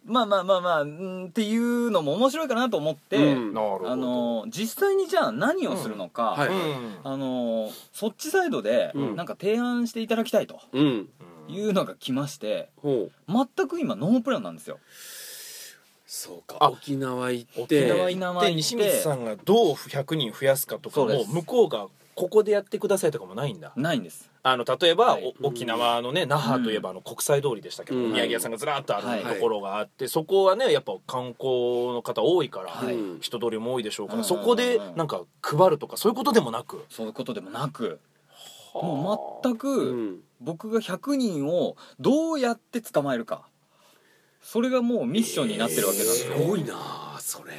[0.05, 3.53] まあまあまあまあうんっていうのも面白いかなと思って、うん。
[3.53, 3.91] なるほど。
[3.91, 6.49] あの実際にじゃあ何をするのか、はい。
[6.49, 9.17] うんあのそっちサイドでうん。
[9.17, 10.61] なんか提案していただきたいと。
[10.73, 11.09] うん
[11.49, 13.13] いうのが来ましてほう。
[13.57, 14.79] 全く今ノープランなんですよ。
[16.07, 16.57] そうか。
[16.61, 21.31] あ沖縄行っ沖て縄て沖縄行って西光さんがどう100人増やすかとかもそうです。
[21.31, 23.73] 向こうがここでやってくださいとかもないんだ。
[23.77, 24.29] ないんです。
[24.43, 25.35] あの例えば、はい。
[25.43, 28.13] お沖縄のね那覇といえばあの国際通りでしたけど、うん。
[28.13, 29.23] 宮城屋さんがずらっとあはい。
[29.23, 32.95] るところがあって、そこはねやっぱ観光の方多いから、はい。
[32.95, 34.25] うん人通りも多いでしょうから、うん。
[34.25, 36.85] そこでなんか配るとかそういうことでもなく。
[36.89, 38.01] そういうことでもなく
[38.75, 40.21] もう全うくん。
[40.41, 43.49] 僕が100人をどうやって捕まえるか。
[44.41, 47.53] それがもうミッションになってるわけなんですよ、すごいなあそれ。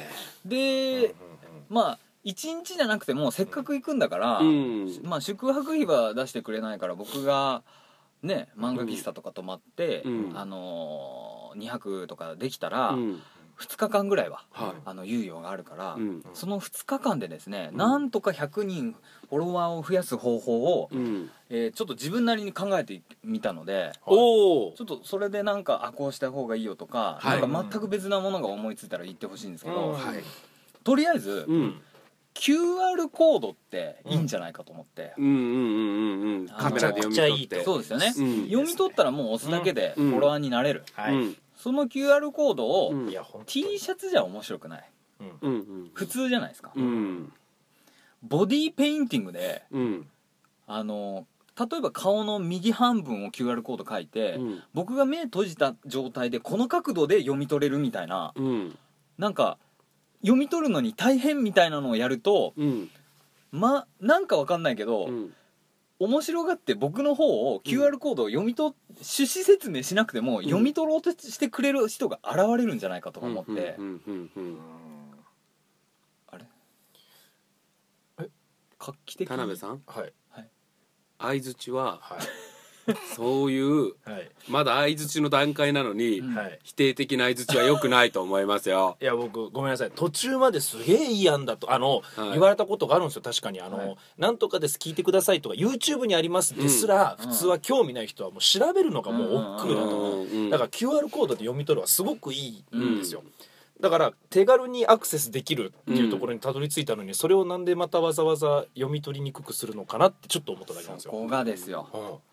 [0.44, 1.14] で
[1.68, 5.00] まあ1日じゃなくてもせっかく行くんだから、うん。
[5.04, 7.62] まあ宿泊費は出してくれないから僕が
[8.22, 10.32] ね漫画喫茶とか泊まって、うん。
[10.34, 13.22] あのー、2泊とかできたら、うん。
[13.60, 15.98] 2日間ぐらいははあの猶予があるから、
[16.32, 21.30] その2日間でですね、うんなんとか100人フォロワーを増やす方法を、うん。
[21.48, 27.40] えーちょっと自分なりに考えてみたのでおおちょっとそれでなんかあこうした方がいいよとか,、はい。
[27.40, 29.92] なんか全く別なものが思いついたら言ってほしいんですけど、うん。
[29.94, 30.22] はい。
[30.84, 31.80] とりあえず、うん。
[32.34, 35.24] QR コードっていいんじゃないかと思って、うん。
[35.24, 37.64] うんうんうんうんカメラで読み取って。
[37.64, 38.44] そうですよね、うん。
[38.46, 40.14] 読み取ったらもう押すだけでフうん。
[40.14, 41.36] ォロワーになれる、はい、うん。
[41.56, 43.12] その QR コードをうん。
[43.46, 44.90] T シャツじゃ面白くない。
[45.20, 45.38] うん。
[45.40, 45.52] うん。
[45.52, 45.90] うん。
[45.92, 47.32] 普通じゃないですか、うん
[48.22, 50.08] ボディーペインティングでうん。
[50.66, 51.26] あの
[51.58, 54.62] 例えば顔の右半分を QR コード書いて、うん。
[54.72, 58.78] 僕が目閉じた状態でこの角度で読み取れるみたいなうん。
[59.18, 59.58] なんか
[60.22, 62.90] 読み取るのに大変みたいなのをやるとうん。
[63.52, 65.34] まなんかわかんないけど、うん。
[66.00, 74.58] 面白がって僕の方を QR コードを読み取っ趣旨説明しなくても、読み取ろうとしてくれる人が現れるんじゃないかとか思って、うんうんうんうん
[76.28, 76.46] あれ
[78.90, 79.82] 画期的田辺さん？
[79.86, 80.12] はい。
[81.18, 82.18] 相づちははい。
[83.14, 84.30] そういうはい。
[84.48, 86.34] まだ相づちの段階なのに、うん。
[86.34, 86.58] はい。
[86.64, 88.96] 否定的な相づちは良くないと思いますよ。
[89.00, 89.92] いや僕ごめんなさい。
[89.94, 92.30] 途中まですげえいい案だとあの、はい。
[92.32, 93.60] 言われたことがあるんですよ確かに。
[93.60, 93.96] あの、はい。
[94.18, 97.28] なんとかです聞いてくださいとか YouTube にありますですら、うん。
[97.28, 99.96] 普通は興味ない人はもう調べるのがもう億劫だと。
[99.96, 103.28] 思う、うんうんだから QR コードで読み取るはすごくいいんですよ、う
[103.80, 111.88] だから手軽にアクセスできるっていうところにたどり着いたのに、それをなんでまたわざわざ読み取りにくくするのかなってちょっと思っただけなんですよ、そこがですよ。
[111.92, 112.30] うん。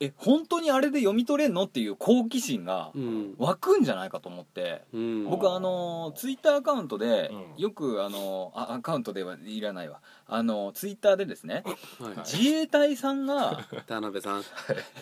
[0.00, 3.34] え本当にあれで読み取れんのっていう好奇心がうん。
[3.36, 4.84] 湧くんじゃないかと思って。
[4.92, 5.24] うん。
[5.24, 7.60] 僕あのツイッターアカウントでうん。
[7.60, 10.00] よくあのあアカウントではいらないわ。
[10.28, 11.64] あのツイッターでですね
[11.98, 14.44] はい自衛隊さんが 田辺さん。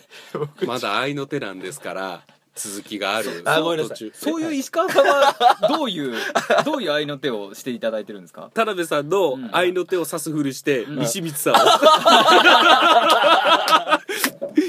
[0.65, 2.23] まだ愛の手なんですから
[2.57, 3.43] 続きがある。
[3.45, 4.11] あごめんなさい。
[4.13, 5.35] そういう石川さんは
[5.69, 6.15] どういう
[6.65, 8.49] どういう愛の手をしていただいてるんですか？
[8.53, 9.49] 田辺さんのうん。
[9.53, 10.99] 愛の手を指すふりして、うん。
[10.99, 11.57] 西光さんを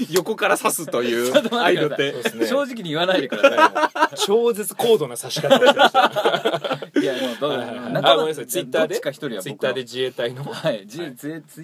[0.10, 2.12] 横から指すという愛の手
[2.46, 7.00] 正直に言わないでくださ超絶高度な差し方をしてました。
[7.00, 8.46] い いやもうどうあごめんなさい。
[8.46, 8.94] ツイッターで？
[9.82, 10.44] 自衛隊の。
[10.44, 10.54] ツイ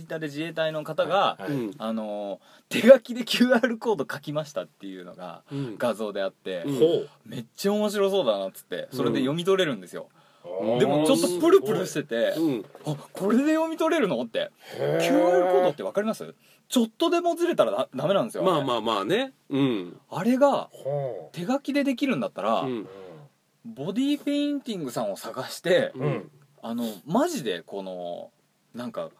[0.01, 1.39] ッターで自衛隊の方が、
[1.79, 5.77] あの手書きで QR コード書きましたっていうのがうん。
[5.79, 6.65] 画像であって、
[7.27, 10.09] めっちゃ面白そうだなっつってそれで読み取れるんですよ、
[10.63, 10.79] うん。
[10.79, 12.65] でもちょっとプルプルしてて、うん。
[12.87, 16.35] あこれで読み取れるのって QR コードって分かります？
[16.69, 19.33] ちょっとでもずれたらだダメなんですよまあまあまあね。
[19.49, 20.01] うん。
[20.11, 22.89] あれがほ手書きでできるんだったら、うん。
[23.65, 26.31] ボディーペインティングさんを探して、ううん。
[26.63, 28.31] あのマジでこの
[28.75, 29.11] なんか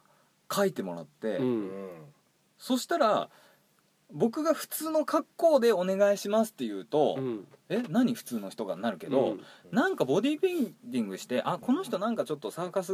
[0.51, 1.65] 書いてもらって、ううん。
[1.67, 1.69] ん
[2.57, 3.29] そしたら
[4.11, 7.47] 僕が普通の格好でお願いしますって言うと、うん。
[7.69, 9.41] え何普通の人がなるけど、うん。
[9.71, 12.93] なんかボディーペインティングしてあこの人なんかちょっとサーカス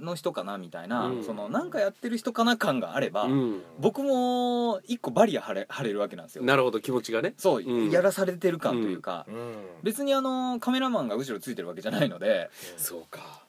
[0.00, 1.24] の人かなみたいな、うん。
[1.24, 3.62] そのなんかやってる人かな感があれば、うん。
[3.78, 6.44] 僕も一個バリア張れ張れるわけなんですよ。
[6.44, 7.34] なるほど気持ちがね。
[7.36, 7.90] そう、うん。
[7.90, 9.54] やらされてる感というか、うん。
[9.82, 13.44] 別にあのカメラマンが後ろついてるわけじゃないのでそうか。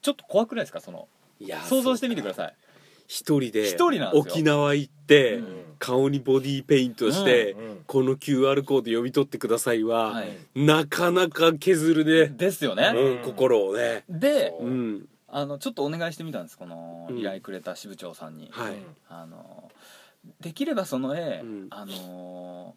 [0.00, 0.80] ちょっと怖くないですか？
[0.80, 1.08] その
[1.40, 2.54] いや想像してみてください。
[3.06, 3.74] 一人で
[4.12, 5.64] 沖縄行って、うん。
[5.78, 7.84] 顔にボディーペイントして、うん。
[7.86, 10.36] この QR コード読み取ってくださいは、はい。
[10.54, 14.04] なかなか削るね、ですよね、うん、心をね。
[14.08, 17.18] でうんあのちょっとお願いしてみたんですこのうん。
[17.18, 18.74] 依頼くれた支部長さんに、はい、
[19.08, 19.70] あの
[20.40, 21.66] できればその絵、うん。
[21.70, 22.74] あの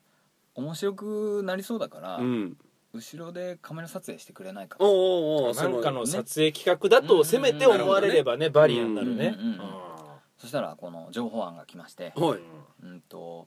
[0.55, 2.57] 面白くなりそうだから、うん。
[2.93, 6.07] 後ろでカメラ撮影してくれないかおうおなんかのね。
[6.07, 9.35] 撮影企画だとせめて思われればねバリアになるね。
[9.39, 9.81] うんうんうん
[10.41, 12.13] そしたらこの情報案が来まして。
[12.17, 13.45] うんと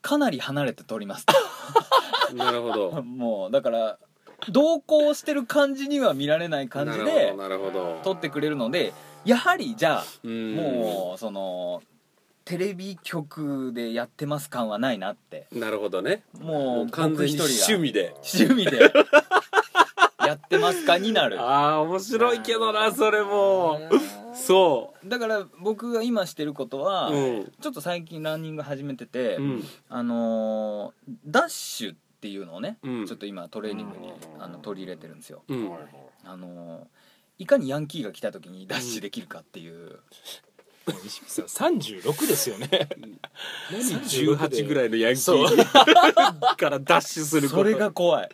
[0.00, 1.26] かなり離れて撮ります
[2.34, 3.00] なるほど。
[3.04, 3.98] もうだから
[4.50, 7.34] 同行してる感じには見られない感じなで
[8.02, 8.92] 撮ってくれるので
[9.24, 10.54] やはりじゃあうん。
[10.54, 11.82] もうその
[12.44, 15.46] テレビ局でやってます感はないなって。
[15.50, 16.24] なるほどね。
[16.38, 18.14] もう完全に趣味で。
[18.22, 18.92] 趣味で
[20.26, 21.40] やってますかになる。
[21.40, 23.80] ああ面白いけどなそれも。
[24.34, 27.52] そだから僕が今してることは、ううん。
[27.60, 29.64] ちょっと最近ランニング始めてて、うん。
[29.88, 33.06] あのーダッシュっていうのをね、うん。
[33.06, 34.42] ちょっと今トレーニングにうん。
[34.42, 35.70] あの取り入れてるんですよ、うん。
[36.24, 36.84] あのー
[37.36, 39.98] いかにヤンキーが来た時にダッシュできるかっていう、
[41.02, 42.68] 西口さん36ですよね。
[43.72, 45.46] 何18ぐらいのヤンキそう。
[45.46, 47.62] ーからダッシュすること。
[47.62, 48.28] それが怖い。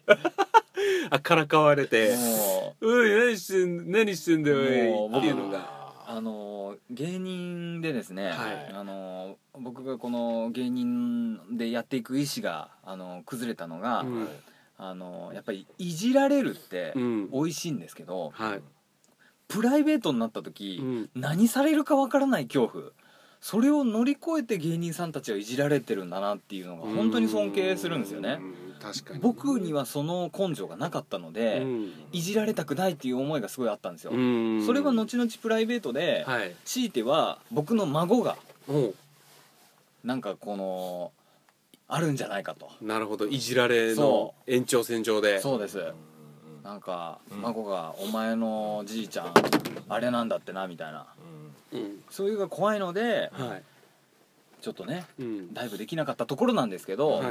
[1.10, 2.14] あからかわれて。
[2.14, 4.56] も「おい何してん何してんだよ
[4.90, 5.58] もうおい」っていうのが。
[5.58, 5.79] う
[6.12, 8.72] あのー芸人でですね、はい。
[8.74, 14.28] あのー僕がこの芸人でやっていく意思が、あのー崩れたのが、うん。
[14.76, 17.30] あのーやっぱりいじられるってうん。
[17.30, 18.62] 美味しいんですけど、はい。
[19.46, 21.10] プライベートになった時、うん。
[21.14, 22.84] 何されるかわからない恐怖
[23.40, 28.38] それを乗り越えて芸人さんたちはいじられてるんだなっていうのが本当に尊敬するんですよね。
[28.40, 29.20] うん確かに。
[29.20, 31.92] 僕にはその根性がなかったので、うん。
[32.12, 34.64] いじられたくないっていう思いがすごいあったんですよ、うん。
[34.66, 36.56] それは後々プライベートで、はい。
[36.64, 38.36] 強いては僕の孫が
[38.68, 38.94] お
[40.02, 41.12] なんかこの
[41.88, 42.70] あるんじゃないかと。
[42.80, 43.26] なるほど。
[43.26, 45.40] いじられのそ延長線上で。
[45.40, 45.92] そうです。
[46.64, 47.42] なんかうん。
[47.42, 49.34] 孫が「お前のじいちゃん
[49.88, 51.06] あれなんだってな」みたいな。
[51.18, 51.49] うん
[52.10, 53.62] そういうのが怖いのではい。
[54.60, 55.54] ちょっとねうん。
[55.54, 57.22] ダイブできなかったところなんですけど、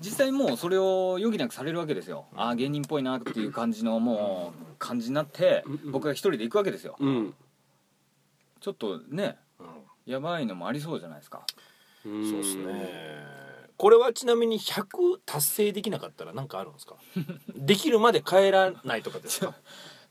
[0.00, 6.96] 実際もうそれを余儀なくされるわけですよ、ああ芸人っぽいなっていう感じのもう感じになって、うん僕が一人で行くわけですよ。
[6.98, 7.34] うん。
[8.60, 9.36] ちょっとね
[10.06, 11.42] やばいのもありそうじゃないですか。
[12.06, 12.90] うんそうですね。
[13.76, 16.94] これはちなみに100達成できなかったら何かあるんですか？
[17.54, 19.54] できるまで帰らないとかですか？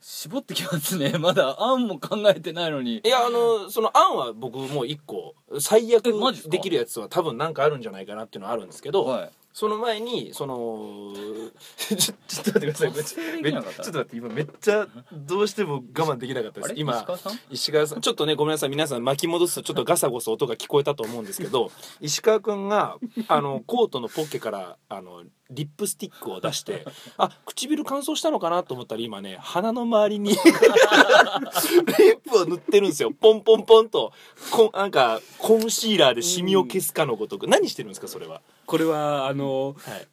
[0.01, 1.13] 絞ってきますね。
[1.19, 3.01] まだ案も考えてないのに。
[3.03, 6.03] いやあのその案は僕もう一個最悪
[6.49, 11.13] できるやつは多分なんかあるんじゃないかなっていうのはあるんですけど、はいその前にその
[11.79, 12.93] ちょちょっと待ってください。
[12.93, 16.73] ちょっと待って今めっちゃどうしても我慢できなかったです。
[16.75, 17.39] 今石川さん？
[17.49, 18.01] 石川さん。
[18.01, 18.69] ちょっとねごめんなさい。
[18.69, 22.97] 皆さん巻き戻すとちょっとガサゴソ音が聞こえたと思うんですけど 石川君が
[23.29, 26.85] あのコートのポッケからあのリップスティックを出して
[27.17, 33.11] あ唇乾燥したのかなと思ったら今ね鼻の周りにリップを塗ってるんですよ。
[33.11, 34.11] ポンポンポンと。
[34.51, 37.47] こんなんかコンシーラーでシミを消すかのごとく。
[37.47, 40.07] 何してるんですかそれは、これはあのはい、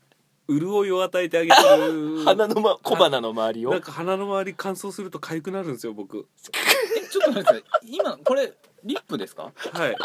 [0.61, 3.71] 潤いを与えてあげてる 鼻の、ま、小鼻の周りを？
[3.71, 6.27] なんか鼻の周り乾燥すると痒くなるんですよ僕。
[6.99, 7.65] えちょっと待ってください。
[7.91, 8.53] 今これ
[8.85, 9.53] リップですか？
[9.73, 9.97] はい。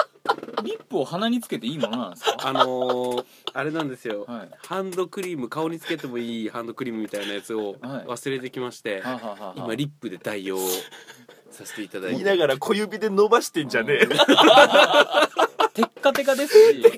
[0.64, 2.36] リップを鼻につけていいものなんですか？
[2.44, 4.50] あのー、あれなんですよ、はい。
[4.68, 8.06] ハンドクリーム顔につけてもいいハンドクリームみたいなやつをはい。
[8.08, 9.54] 忘れてきまして、はあはあはあはあ。
[9.58, 10.58] 今リップで代用
[11.52, 12.16] させていただいて。
[12.18, 14.08] 言いながら小指で伸ばしてんじゃねえ。
[15.74, 16.82] テッカテカですし。
[16.82, 16.90] し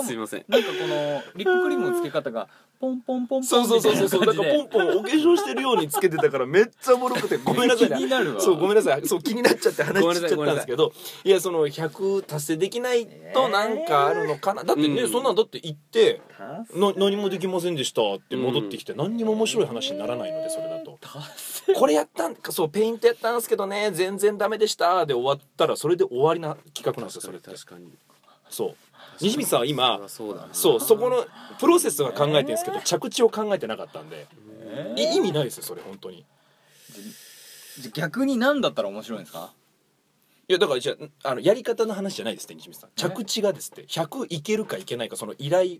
[0.00, 0.08] かも。
[0.08, 0.44] すいません。
[0.48, 2.48] なんかこのリップクリームのつけ方が
[2.80, 4.08] ポンポンポンポンそうそうそうそう。
[4.08, 7.36] そうなんかポンポンお化粧してるようにつけてたからめっちゃおもろくて。
[7.36, 7.88] ごめんなさい。
[7.88, 8.40] 気になるわ。
[8.40, 9.06] そうごめんなさい。
[9.06, 10.92] そう気になっちゃって話しちゃったんですけど。
[11.24, 15.10] いやその100達成できないとなんかあるのかな、だってね、うん。
[15.10, 16.22] そんなんだって行って
[16.72, 20.98] じな何もできませんでしたって戻ってきて、何にも面白い話にならないのでそれだと。
[21.74, 27.50] これやったんかそうペイントやったんですけどね全然ダメでしたで終わったらそれで終わりな企画なんですよそれって。
[27.50, 27.92] 確かに。
[28.48, 28.76] そう
[29.20, 31.24] 西光さんは今そうそうそこの
[31.58, 34.26] プロセスは考えてるんですけど、着地を考えてなかったんで、
[34.96, 36.24] 意味ないですよそれ本当に。
[37.94, 39.52] 逆に何だったら面白いんですか？
[40.48, 42.90] いやだからじゃああのやり方の話じゃないですって西光さん。
[42.96, 43.86] 着地がですって。
[43.86, 45.78] 100いけるかいけないかその依頼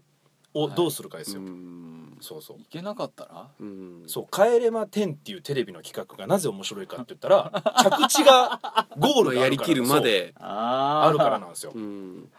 [0.55, 2.19] をどうするかですよ、うん。
[2.21, 2.59] そうそう。
[2.59, 3.49] いけなかったら？
[3.59, 4.03] うん。
[4.07, 12.31] そう「帰れま10」っていうテレビの企画がなぜ面白いかって言ったら着地がゴールがあるからやりきるまで ああるからなんですよ、うん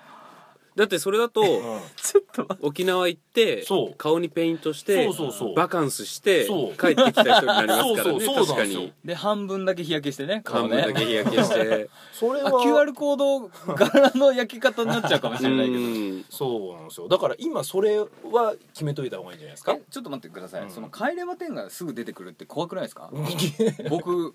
[0.82, 1.48] だってそれだとうん。
[1.96, 3.96] ちょっと待沖縄行ってそう。
[3.96, 5.56] 顔にペイントしてそうそうそう。
[5.56, 6.76] バカンスしてそう。
[6.76, 8.58] 帰ってきた人になりますからねそうそうそう。
[8.58, 8.80] 確かですよ。
[8.82, 10.94] にで半分だけ日焼けしてね顔半分だね。
[10.94, 11.89] け日焼けして。
[12.13, 13.39] それあは QR コード
[13.76, 15.78] 柄の焼き方になっちゃうかもしれないけど。
[15.78, 16.26] うん。
[16.32, 17.08] そうなんですよ。
[17.08, 19.74] だから今それは決めといた方がいいんじゃないですか？
[19.74, 20.70] えちょっと待ってください、うん。
[20.72, 23.12] その帰れま10がすぐ出てくるって怖くないですか？
[23.89, 24.34] 僕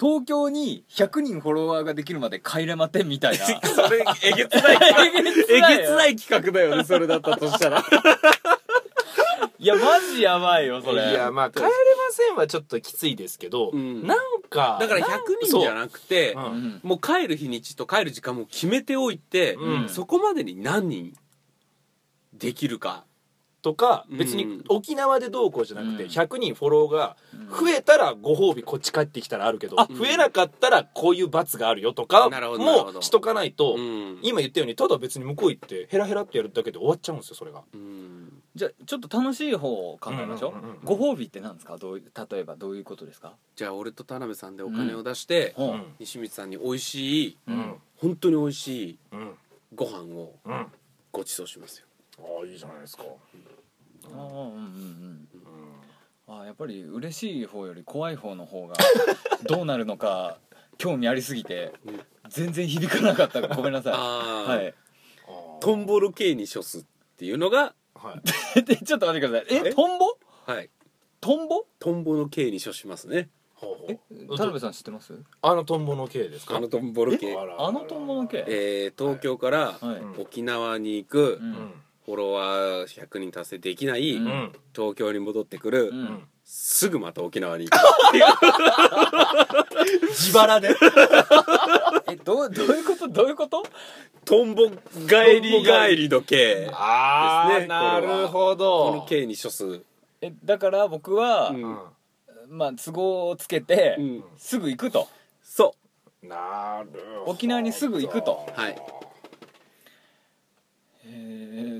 [0.00, 3.44] 東京に100人フォロワーができるまで帰れま10みたいな。
[3.68, 4.78] それえげつない。
[5.14, 7.84] えげつえないげつない企画だよねそれだったとしたら。
[9.58, 11.10] いやマジやばいよそれ。
[11.10, 11.70] いやまあ帰れま
[12.12, 14.06] せんはちょっときついですけど、うん。
[14.06, 16.80] なんかだから100人じゃなくてそうん。
[16.82, 19.88] もう帰る日にちと帰る時間も決めておいて、うん。
[19.90, 21.14] そこまでに何人
[22.32, 23.04] できるか
[23.62, 24.18] とかうん。
[24.18, 26.10] 別に沖縄でどうこうじゃなくてうん。
[26.10, 27.16] 100人フォローが
[27.60, 34.18] 増えたらご褒美こっち帰ってきたらあるけどあ増えなかったらこういう罰があるよとかもしとかないとうん。
[34.22, 37.62] 今言ったようにただ別に向こう行ってヘラヘラってやるだけで終わっちゃうんですよそれが。
[37.72, 38.42] うん。
[38.54, 40.52] じゃあちょっと楽しい方を考えましょう,、
[40.84, 41.76] ご褒美って何ですか？
[41.78, 45.70] どういう例えばどういうことですか、じゃあ俺と田辺さんでお金を出して、うん。
[45.70, 47.74] うん西光さんに美味しいうん。
[47.96, 49.34] 本当に美味しいうん。
[49.72, 50.34] ご飯を
[51.12, 51.86] ご馳走しますよ
[52.42, 53.04] あいいじゃないですか。
[53.04, 53.08] あ
[54.14, 55.28] あうんうんうん
[56.28, 58.76] ああやっぱり嬉しい方より怖い方の方が
[59.48, 60.38] どうなるのか
[60.78, 63.46] 興味ありすぎてうん全然響かなかった。
[63.48, 64.74] ごめんなさああ、いはい。
[65.60, 66.84] トンボル系に処すっ
[67.16, 68.14] ていうのがは
[68.56, 68.62] い。
[68.62, 69.66] でちょっと待ってください。
[69.66, 69.74] ええ？
[69.74, 70.16] トンボ？
[70.46, 70.70] はい。
[71.20, 71.66] トンボ？
[71.80, 73.28] トンボの系に処しますね。
[73.54, 75.12] ほうほえう田辺さん知ってます？
[75.42, 76.56] あのトンボの系ですか？
[76.56, 81.72] あのトンボル系あらあのトンボの系えー東京からはい、うん沖縄に行くううんん
[82.10, 84.26] フォロワー100人達成できない、うん。
[84.26, 86.04] うん東京に戻ってくる、ううん。
[86.04, 87.80] んすぐまた沖縄に行く。
[90.08, 90.70] 自腹で。
[92.10, 93.06] えどうどういうこと？
[93.08, 93.62] どういうこと？
[94.24, 98.94] トンボ帰り帰りの系ああ、ですねなるほこど。
[98.96, 99.80] の系に処す、
[100.20, 101.62] えだから僕は、うん。
[101.62, 101.78] うん
[102.48, 104.24] まあ都合をつけて、うん。
[104.36, 105.06] すぐ行くと。
[105.44, 105.76] そ
[106.20, 107.30] なるほど。
[107.30, 108.44] 沖縄にすぐ行くと。
[108.56, 108.76] うはい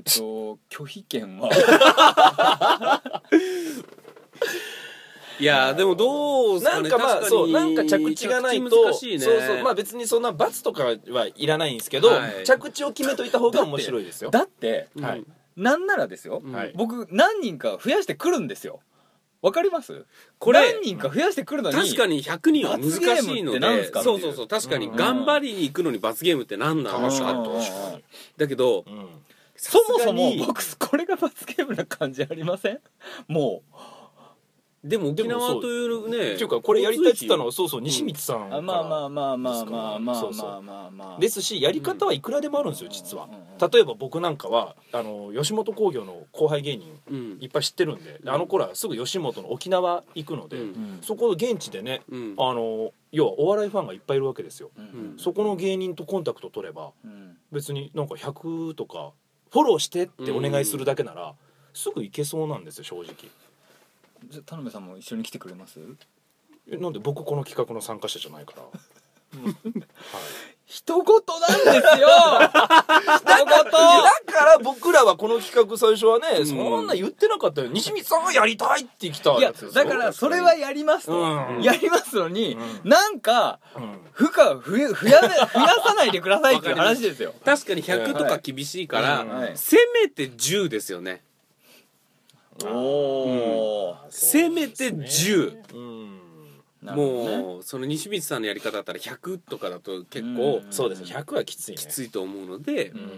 [0.05, 1.49] えー、と拒否権は。
[5.39, 9.19] いやでもどうすなんかまあそうなんか着地がないと難しいね。
[9.19, 10.95] そうそうまあ別にそんな罰とかは
[11.35, 12.43] いらないんですけど、はい。
[12.43, 14.29] 着地を決めといた方が面白いですよ。
[14.29, 15.25] だってうんはい。
[15.57, 16.53] なんならですよ、うん。
[16.53, 16.73] はい。
[16.75, 18.81] 僕何人か増やしてくるんですよ。
[19.41, 20.05] わかります？
[20.37, 22.91] これ何人か増やしてくるのに確かに100人は難
[23.23, 24.87] しいのでそうそうそう確かに。
[24.87, 27.45] うん頑張りに行くのに罰ゲームって何なの確かかに。
[27.45, 27.59] と
[28.37, 29.07] だけどうん
[29.63, 32.79] そもそも僕これが罰ゲームな感じありません？
[33.27, 33.61] も
[34.83, 41.19] でも沖縄というねっていうかこれやりたいって言ったのはそうそう西光さんかまあまあまあまあまあまあまあまあまあ。
[41.19, 43.29] ですしやり方はいくらでもあるんですよ実は。
[43.71, 47.37] 例えば僕なんかはあの吉本興業の後輩芸人うん。
[47.39, 50.57] いっぱい知ってるんであの頃はすぐ吉本の沖縄行くので、
[51.03, 52.35] そこの現地でねうん。
[52.39, 54.71] あの要はお笑いファンがいっぱいいるわけですよ。
[55.17, 57.37] そこの芸人とコンタクト取ればうん。
[57.51, 59.11] 別になんか100とか
[59.51, 61.33] フォローしてってお願いするだけなら
[61.73, 63.05] すぐ行けそうなんですよ正直。
[64.29, 65.79] じゃあ田辺さんも一緒に来てくれます？
[66.71, 68.69] えなんで僕この企画の参加者じゃないから、 は
[69.49, 69.53] い
[70.71, 72.07] 人事なんですよ。
[73.19, 73.65] 人事だ
[74.33, 76.47] から僕らはこの企画最初はね、うん。
[76.47, 77.67] そんな言ってなかったよ。
[77.67, 81.61] 西光さんがやりたいって来たいやだからそれはやりますと、うん。
[81.61, 87.33] やりますのに、うなんかうん負荷増え増や増やさないでくださいっていう話ですよ。
[87.43, 89.51] 確かに100とか厳しいから、うんはい。
[89.55, 91.21] せめて10ですよね。
[92.65, 96.20] おおせめて10、うん
[96.81, 100.73] もうその西光さんのやり方だったら100とかだと結構うん。
[100.73, 101.07] そうですね。
[101.07, 101.77] 100はきついね。
[101.77, 103.09] きついと思うので、うん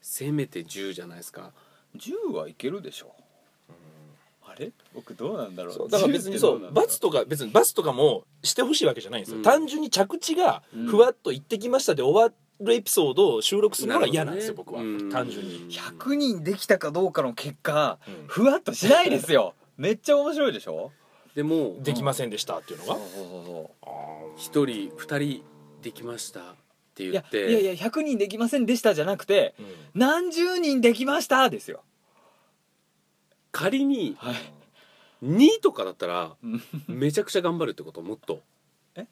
[0.00, 1.50] せめて10じゃないですか。
[1.96, 3.14] 10はいけるでしょ
[4.46, 4.70] あれ？
[4.94, 5.90] 僕どうなんだろう。
[5.90, 9.42] だから別にそう罰とか別に罰とかもしてほしいわけじゃないんですよ、うん。
[9.42, 14.82] 単純に着地がふわっと「行ってきました」で終わるエピソードを収録するのが嫌なんですよ、僕は。
[14.82, 15.10] うん。
[15.10, 15.66] 単純に。
[15.70, 18.26] 100人できたかどうかの結果うん。
[18.28, 19.54] ふわっとしないですよ。
[19.78, 20.92] めっちゃ面白いでしょ？
[21.34, 22.94] でもできませんでしたっていうのが？
[22.94, 25.44] そうそうそうそあー1人2人
[25.82, 26.44] できましたっ
[26.94, 27.50] て言って。
[27.50, 29.66] いやいや100人できませんでしたじゃなくてうん。
[30.00, 31.82] 何十人できましたですよ。
[33.52, 34.34] 仮にはい。
[35.24, 36.62] 2とかだったらうん。
[36.88, 38.00] めちゃくちゃ頑張るってこと？
[38.00, 38.40] もっと。
[38.94, 39.06] え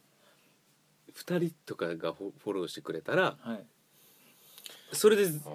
[1.16, 3.64] ？2人とかがフォローしてくれたらはい。
[4.92, 5.50] それであ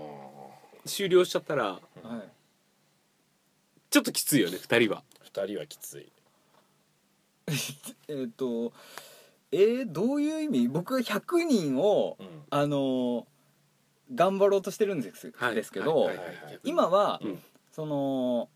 [0.86, 1.82] 終了しちゃったらはい。
[3.90, 5.04] ちょっときついよね2人は。
[5.24, 6.12] ー二人はきつい
[8.08, 8.74] えっ、と
[9.52, 10.68] えー、どういう意味？
[10.68, 12.28] 僕は100人をうん。
[12.50, 13.24] あのー
[14.16, 15.56] 頑張ろうとしてるんです,、はい。
[15.56, 16.10] ですけど、
[16.64, 17.40] 今は、うん。
[17.74, 18.48] その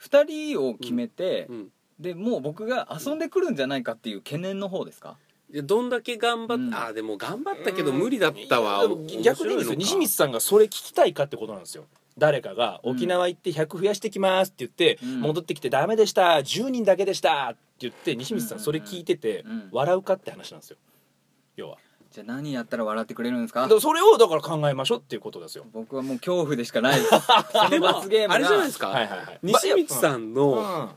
[0.00, 1.72] 2人を決めて、うん。
[1.98, 5.16] でもう僕が遊んでくるんじゃないかっていう懸念の方ですか？
[5.52, 6.74] いやどんだけ頑張っうん。
[6.74, 8.84] あーでも頑張ったけど無理だったわ、
[9.22, 9.74] 逆にですよ。
[9.74, 11.86] 西光さんがそれ聞きたいかってことなんですよ。
[12.16, 12.78] 誰かが。
[12.84, 15.20] 沖縄行って100増やしてきますって言って、うん。
[15.22, 16.36] 戻ってきてダメでした。
[16.36, 19.68] 10人だけでしたって言って西光さんそれ聞いててうん。
[19.72, 20.76] 笑うかって話なんですよ。
[21.56, 21.78] 要は。
[22.10, 23.62] じゃあ何やったら笑ってくれるんですか？
[23.62, 25.64] だからそれをだから考えましょうっていうことですよ。
[25.72, 27.10] 僕はもう恐怖でしかないです。
[27.52, 28.34] その罰ゲームが。
[28.34, 29.38] あれじゃないですか、はいはいはい。
[29.42, 30.90] 西光さんうのん。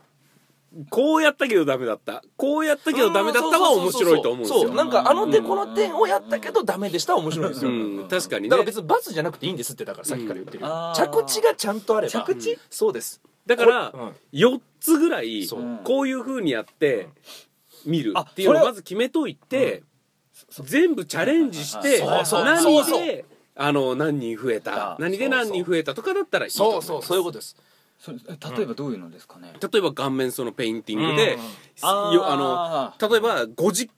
[0.90, 2.24] こうやったけどダメだった。
[2.36, 4.60] こうやったけどダメだったは面白いと思うんですよ。
[4.62, 7.74] そうなんかあの手この点をやったけどダメでしたは面白いですよ、う
[8.06, 8.08] ん。
[8.10, 8.50] 確かにね。
[8.50, 10.74] だから別に罰じゃなくていいんですってだからさっきから言ってるよ、うん。
[10.74, 10.96] あー。
[10.96, 12.24] 着地がちゃんとあれば。
[12.24, 12.58] 着地？
[12.72, 13.22] そうです。
[13.46, 14.16] だからうん。
[14.34, 15.48] 4つぐらい
[15.86, 17.08] こういう風にやって
[17.86, 18.12] 見る。
[18.16, 19.82] あっていうのをまず決めといて
[20.50, 23.26] 全部チャレンジして何で
[23.56, 27.18] あの何人増えた何で何人増えたとかだったらいいそうそうそう。
[27.18, 27.56] いうことです。
[28.06, 31.38] 例えばどういうのですかね、例えば顔面そのペインティングで
[31.82, 33.90] あの例えば5時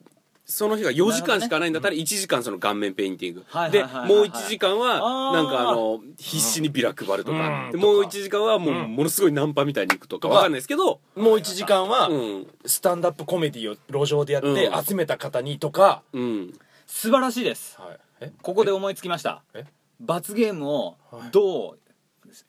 [0.45, 3.39] その日が4時間しかないんだったら1時間その顔面ペインティング。
[3.41, 4.09] ではいはいはいはい。
[4.09, 7.65] もう1時間はなんかあの必死にビラ配るとか。
[7.65, 7.71] うん。
[7.71, 8.91] でもう1時間はもううん。
[8.95, 10.99] ものすごいナンパみたいに行くとかわかんないですけど。
[11.15, 12.47] もう1時間はうん。
[12.65, 16.53] スタンダップコメディを路上でやってうん集めた方にとか、うん。
[16.85, 17.81] 素晴らしいです。
[17.81, 18.31] はい、え？
[18.43, 19.41] ここで思いつきました。
[19.55, 19.65] え？
[19.99, 21.31] 罰ゲームをはい。
[21.31, 21.79] どう、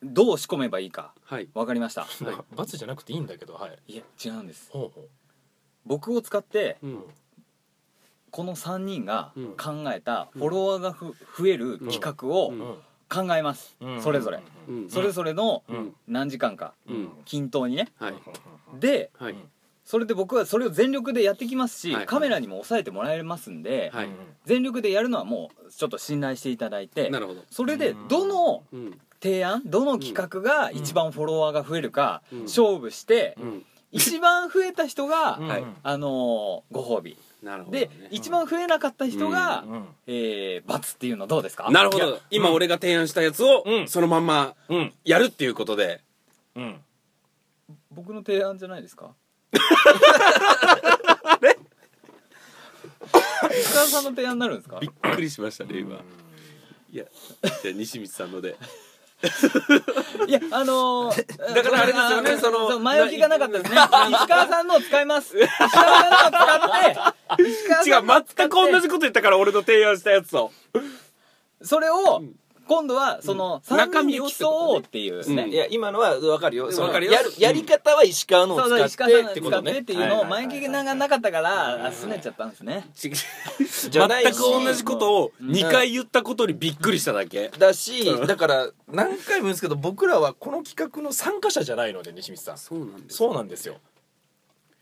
[0.03, 1.15] どう仕込めばいいか。
[1.25, 1.49] はい。
[1.55, 2.03] わかりました。
[2.03, 2.55] はい。
[2.55, 3.79] 罰じゃなくていいんだけどはい。
[3.95, 4.69] いや違うんです。
[4.71, 5.07] ほうほ
[5.87, 7.05] 僕を使ってうん
[8.37, 9.47] この3人がうん。
[9.57, 12.53] 考えたフォロワーがふ増える企画を
[13.09, 14.03] 考えます、うん。
[14.03, 14.91] それぞれ、うん。
[14.91, 15.95] それぞれのうん。
[16.07, 16.75] 何時間か。
[16.87, 17.09] うん。
[17.25, 17.89] 均等にね。
[17.99, 18.15] はい。
[18.79, 19.37] ではい。
[19.87, 22.07] それで僕はそれを全力でやってきますし、はい。
[22.07, 24.09] カメラにも抑えてもらえますんで、はい。
[24.45, 27.41] 全力でやるのはもうちょっと信頼していただいてなるほど。
[27.51, 29.01] それでどのうん。
[29.23, 32.43] 提案どの企画が一番フォロワーが増えるかうん。
[32.43, 33.65] 勝負して、うん。
[33.93, 35.49] 一番増えた人が、うん。
[35.49, 35.65] はい。
[35.83, 36.11] あのー
[36.71, 37.17] ご褒美
[37.47, 37.87] なるほどね。
[37.87, 41.71] で、一番増えなかった人が、うんえー罰っていうのどうですか？
[41.71, 42.21] なるほど。
[42.31, 43.89] 今俺が提案したやつをうん。
[43.89, 44.93] そのまんまうん。
[45.05, 46.03] やるっていうことで。
[46.57, 46.81] うん。
[47.91, 49.13] 僕の提案じゃないですか？
[53.59, 54.79] 石川さんの提案になるんですか？
[54.81, 55.97] びっくりしましたね今。
[56.93, 57.05] いや
[57.63, 58.57] じゃあ西光さんので
[60.27, 63.79] いやあのー、だからあれですよねあそのう前置きがなかったですね。
[64.11, 65.39] 石川さんのを使います。
[65.39, 67.07] 石川さんのを使
[67.37, 70.53] って石川違う全く同じこと言ったから俺の提案したやつと
[71.63, 72.23] それを
[72.67, 75.51] 今度はその3中身を人で競おうっていうね、うん。
[75.51, 76.69] いや今のは分かるよ。
[76.69, 77.13] かるよ。
[77.13, 82.89] やるやり方は石川のをそうそう使石川さんのってってことね使ってっていうのを前置きがなかったからあすねちゃったんですね。
[82.95, 87.49] 全く同じことを2回言ったことにびっくりしただけ。
[87.59, 92.59] だしだから何回も言うんですけど僕らはこの企画の参加者じゃないので西光さん。
[92.59, 93.17] そうなんです。
[93.17, 93.77] そうなんですよ。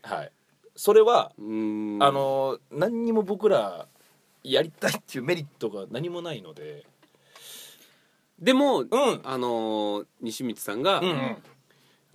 [0.01, 0.31] はい。
[0.75, 3.87] それはあの何にも僕ら
[4.43, 6.85] やりたいっていうメリットが何もないので
[8.39, 8.87] でもうん
[9.23, 11.37] あのー西光さんが、うん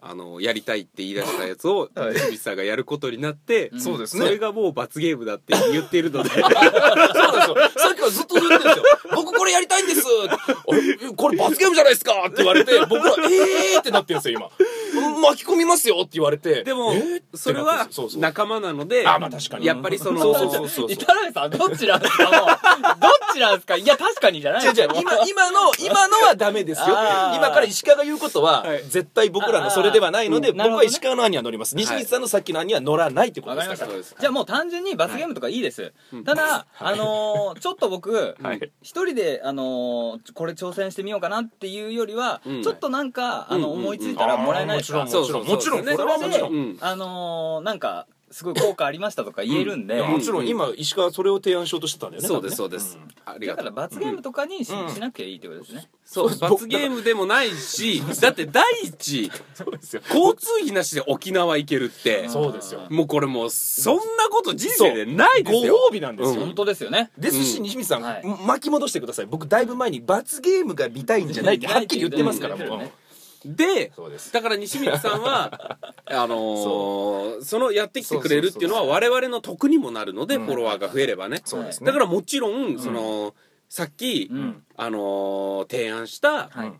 [0.03, 7.57] あのやりたいって言い出したやつをはい西光さんがやることになって、うんそうですそれがもう罰ゲームだって言っているので そうなんですよ。
[7.77, 8.85] さっきからずっと言ってるんですよ。
[9.15, 10.03] 僕これやりたいんです。
[10.27, 14.51] あれこれ罰ゲームじゃないですかって言われて、僕ら、えーってなってるんですよ、今。
[14.93, 16.65] 巻き込みますよって言われて。
[16.65, 16.93] でも、
[17.35, 19.67] それは仲間なのであまあ確かに。
[19.67, 20.93] やっぱりそのそうそうそうそう。
[20.93, 22.31] 板谷さんどっちなんですか？
[23.01, 23.77] どっちなんですか？
[23.77, 24.89] いや確かにじゃない違う違う。
[24.89, 26.87] も今今の今のはダメですよ。
[26.89, 28.83] 今から石川が言うことは、はい。
[28.85, 31.77] 絶対僕らのそれではないので僕は石川の案には乗ります。
[31.77, 33.93] 西光さんのさっきの案には乗らないってことですから。
[34.21, 36.25] じゃあもう単純に罰ゲームとかいいです、うん。
[36.25, 38.71] ただ、あのーちょっと僕はい。
[38.83, 42.63] 一人で、あのーこれ挑戦してみようかなっていうよりは、うん。
[42.63, 46.79] ちょっとなんか、あの思いついたらもらえないですか、あーもちろんもちろんもちろんそれはもちろんうん。
[46.81, 50.47] あのーなんかすごい効果ありましたとか言えるんで、もちろん。
[50.47, 52.29] 今石川はそれを提案しようとしてたんだよね。
[52.29, 53.75] そうですそうです、ありだがとう。
[53.75, 54.71] から罰ゲームとかにし,、
[55.01, 55.89] なきゃいいってことですね。
[56.05, 60.03] そう罰ゲームでもないしだって第一そうですよ。
[60.09, 62.29] 交通費なしで沖縄行けるって。
[62.29, 62.83] そうですよ。
[62.89, 66.47] もうこれもうそんなこと人生でないですごよ褒美なんですよ、うん。
[66.47, 67.11] 本当ですよね。
[67.19, 67.63] ですし、うん。
[67.65, 68.23] 西光さん、はい。
[68.47, 69.27] 巻き戻してください。
[69.27, 72.91] 僕だいぶ前に罰ゲームが見たいんじゃないってはっきり言ってますからもう
[73.45, 74.33] でそうです。
[74.33, 80.47] だから西光さんは あのーそのやってきてくれるっていうのは我々の得にもなるのでうん。
[80.47, 81.41] フォロワーが増えればね。
[81.45, 81.87] そうですね。
[81.87, 83.35] だからもちろんその
[83.69, 84.65] さっきうん。
[84.77, 86.73] あのー提案したはい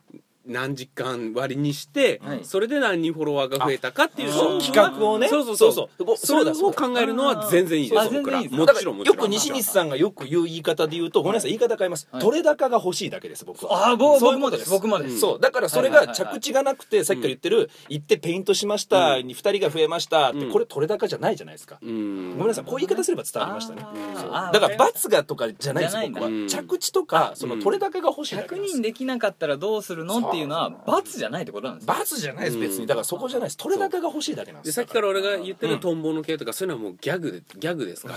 [0.51, 2.41] 何時間割にしてはい。
[2.45, 5.29] それで何人フォロワーが増えたかっていうあそう企画をね。
[5.29, 6.17] そうそうそうそう。
[6.17, 8.01] それを考えるのは全然いいです。
[8.01, 8.59] あ僕ら全然いいです。
[8.59, 9.17] もだからちろんもちろん。
[9.17, 11.51] よく西光さんがよく言う言い方で言うとごめんなさい。
[11.51, 12.23] 言い方変えます、はい。
[12.23, 13.89] 取れ高が欲しいだけです僕は。
[13.89, 14.71] ああ僕そういうこもです。
[14.71, 15.41] 僕もです、うんそう。
[15.41, 16.35] だからそれがはいはいはいはい。
[16.37, 19.27] 着地がなくてさっきから言ってる行ってペイントしましたうん。
[19.27, 20.53] に2人が増えましたってうん。
[20.53, 21.79] これ取れ高じゃないじゃないですか。
[21.83, 22.33] うん。
[22.33, 22.65] ごめんなさい。
[22.65, 23.87] こういう言い方すれば伝わりましたね。
[24.17, 24.31] そう。
[24.31, 26.21] だから罰がとかじゃないですじゃないんだ。
[26.21, 28.73] 僕はうん着地とかその取れ高が欲しいだけ100なんです。
[28.75, 31.95] 人できなかったらどうするのっていうのは罰じゃないってことなんですよ。
[31.95, 32.81] 罰じゃないです別うん。
[32.83, 33.57] にだからそこじゃないです。
[33.57, 38.15] 取れ高が欲しいだけなんでですさっきから俺が言ってうんるトンボの系とかそういうのはもうギャグでギャグですか？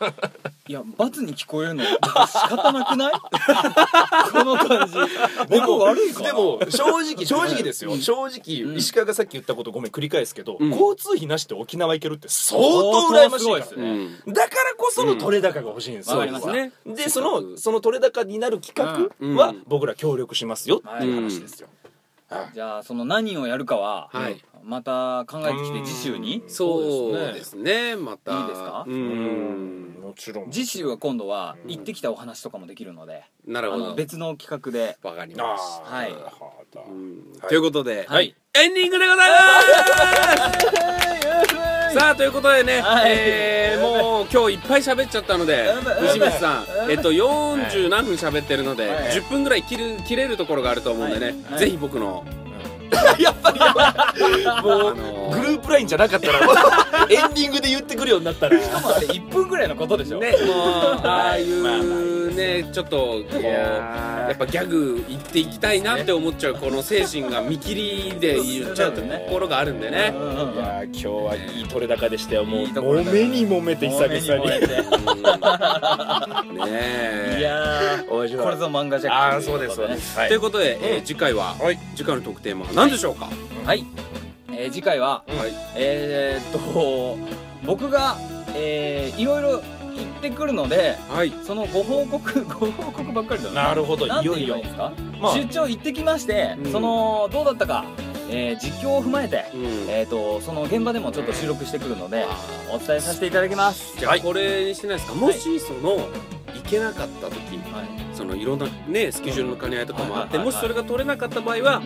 [0.00, 0.12] ら
[0.68, 1.88] いや罰に聞こえるの仕
[2.48, 3.12] 方なくない？
[4.32, 4.94] この感じ。
[5.48, 6.26] 僕悪いかな。
[6.28, 6.84] でも正
[7.14, 7.96] 直正直ですよ。
[7.96, 10.70] 正直石川がさっき言ったことごめん繰り返すけどうん。
[10.70, 14.18] 交通費なしで沖縄行けるって相当羨ましいから相当すごいですうねん。
[14.28, 16.72] だからこその取れ高が欲しいんですよ、わかりますね。
[16.86, 21.68] でそのその取れ高になる企うん画は僕ら協力しますよっていう話ですよ、
[22.54, 24.42] じゃあその何をやるかは、はい。
[24.62, 26.42] また考えてきて次週に。
[26.44, 26.50] うん。
[26.50, 27.96] そうですね。
[27.96, 28.40] また。
[28.42, 28.84] いいですか？
[28.86, 29.96] ううん。
[29.96, 30.50] んもちろん。
[30.50, 33.94] 次週は今度はうん行ってきたお話とかもできるので、あのなるほど。
[33.94, 34.98] 別の企画で。
[35.02, 36.12] わかりあましーはい。
[36.70, 37.32] たうん。
[37.40, 38.34] はいということではい。
[38.52, 39.36] エンディングでございま
[41.48, 41.56] す
[41.94, 43.12] さあということでね、はい。
[43.12, 45.66] えーもう今日いっぱい喋っちゃったので
[46.02, 49.12] 西光さんえっと40何分喋ってるので、はい。
[49.12, 51.58] 10分ぐらい切る切れるところがあると思うんでね、はい。
[51.58, 52.24] ぜひ僕の、
[53.22, 54.20] やっぱりやばい。
[54.62, 56.54] もあうのグループラインじゃなかったらもう
[57.12, 58.60] エンディングで言ってくるようになったら。
[58.60, 60.18] しかもあれ1分ぐらいのことでしょ。
[60.18, 67.74] ねもうああいうねちょっとこうやっぱギャグ言っていきたいなって思っちゃうこの精神が見切
[68.12, 69.96] りで言っちゃうところがあるんでね。
[69.98, 72.44] いやー今日はいい取れ高でしたよ。
[72.44, 74.50] もういいところだ揉めに揉めて久々に。
[76.66, 80.18] ねえいや面白いーこれぞ漫画ジャックああそうですそうです。
[80.18, 81.78] はということで、えー次回は、はい。
[81.96, 82.79] 次回の特テーマは何？
[82.88, 83.28] でしょうか、
[83.66, 83.84] はい、
[84.52, 85.52] えー次回ははい。
[85.76, 87.18] えー、っと
[87.66, 88.16] 僕が、
[88.54, 89.62] えー、いろいろ行っ
[90.22, 91.32] てくるのではい。
[91.44, 93.74] そのご報告 ご報告ばっかりだな。
[93.74, 94.06] るほど。
[94.06, 94.56] いよいよ。
[95.20, 95.34] まあ。
[95.34, 96.72] 出張行ってきまして、うん。
[96.72, 97.84] そのどうだったか、
[98.30, 99.62] えー実況を踏まえて、うん。
[99.88, 102.36] えー、とその現場でもちょっと収録してくるのであ
[102.72, 103.94] お伝えさせていただきます。
[103.98, 105.14] じゃあこれにしてないですか？
[105.14, 105.98] もしその
[106.54, 107.36] 行けなかった時
[107.72, 108.16] はい。
[108.16, 110.52] そのいろんなねスケジュールの兼ね合いとかもあってはいはいはいはい。
[110.52, 111.82] もしそれが取れなかった場合は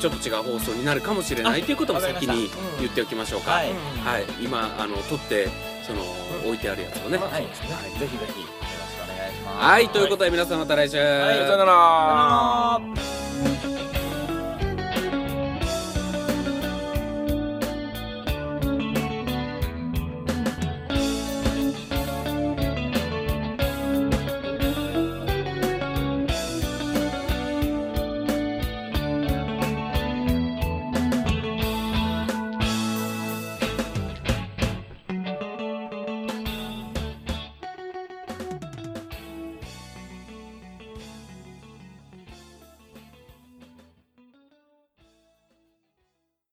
[0.00, 2.50] ちょっと違う放送になるかもしれないということも先に
[2.80, 3.52] 言っておきましょうか。
[3.52, 3.70] ははい。
[3.70, 5.48] い、今あの撮って
[5.86, 6.00] その
[6.46, 7.18] 置いてあるやつをね。
[7.18, 7.42] はい、はい。
[7.42, 8.26] ぜひぜひよろし
[8.96, 9.64] くお願いします。
[9.66, 9.88] はい。
[9.88, 11.46] ということで皆さんまた来週、さよなら。
[11.46, 13.23] さよなら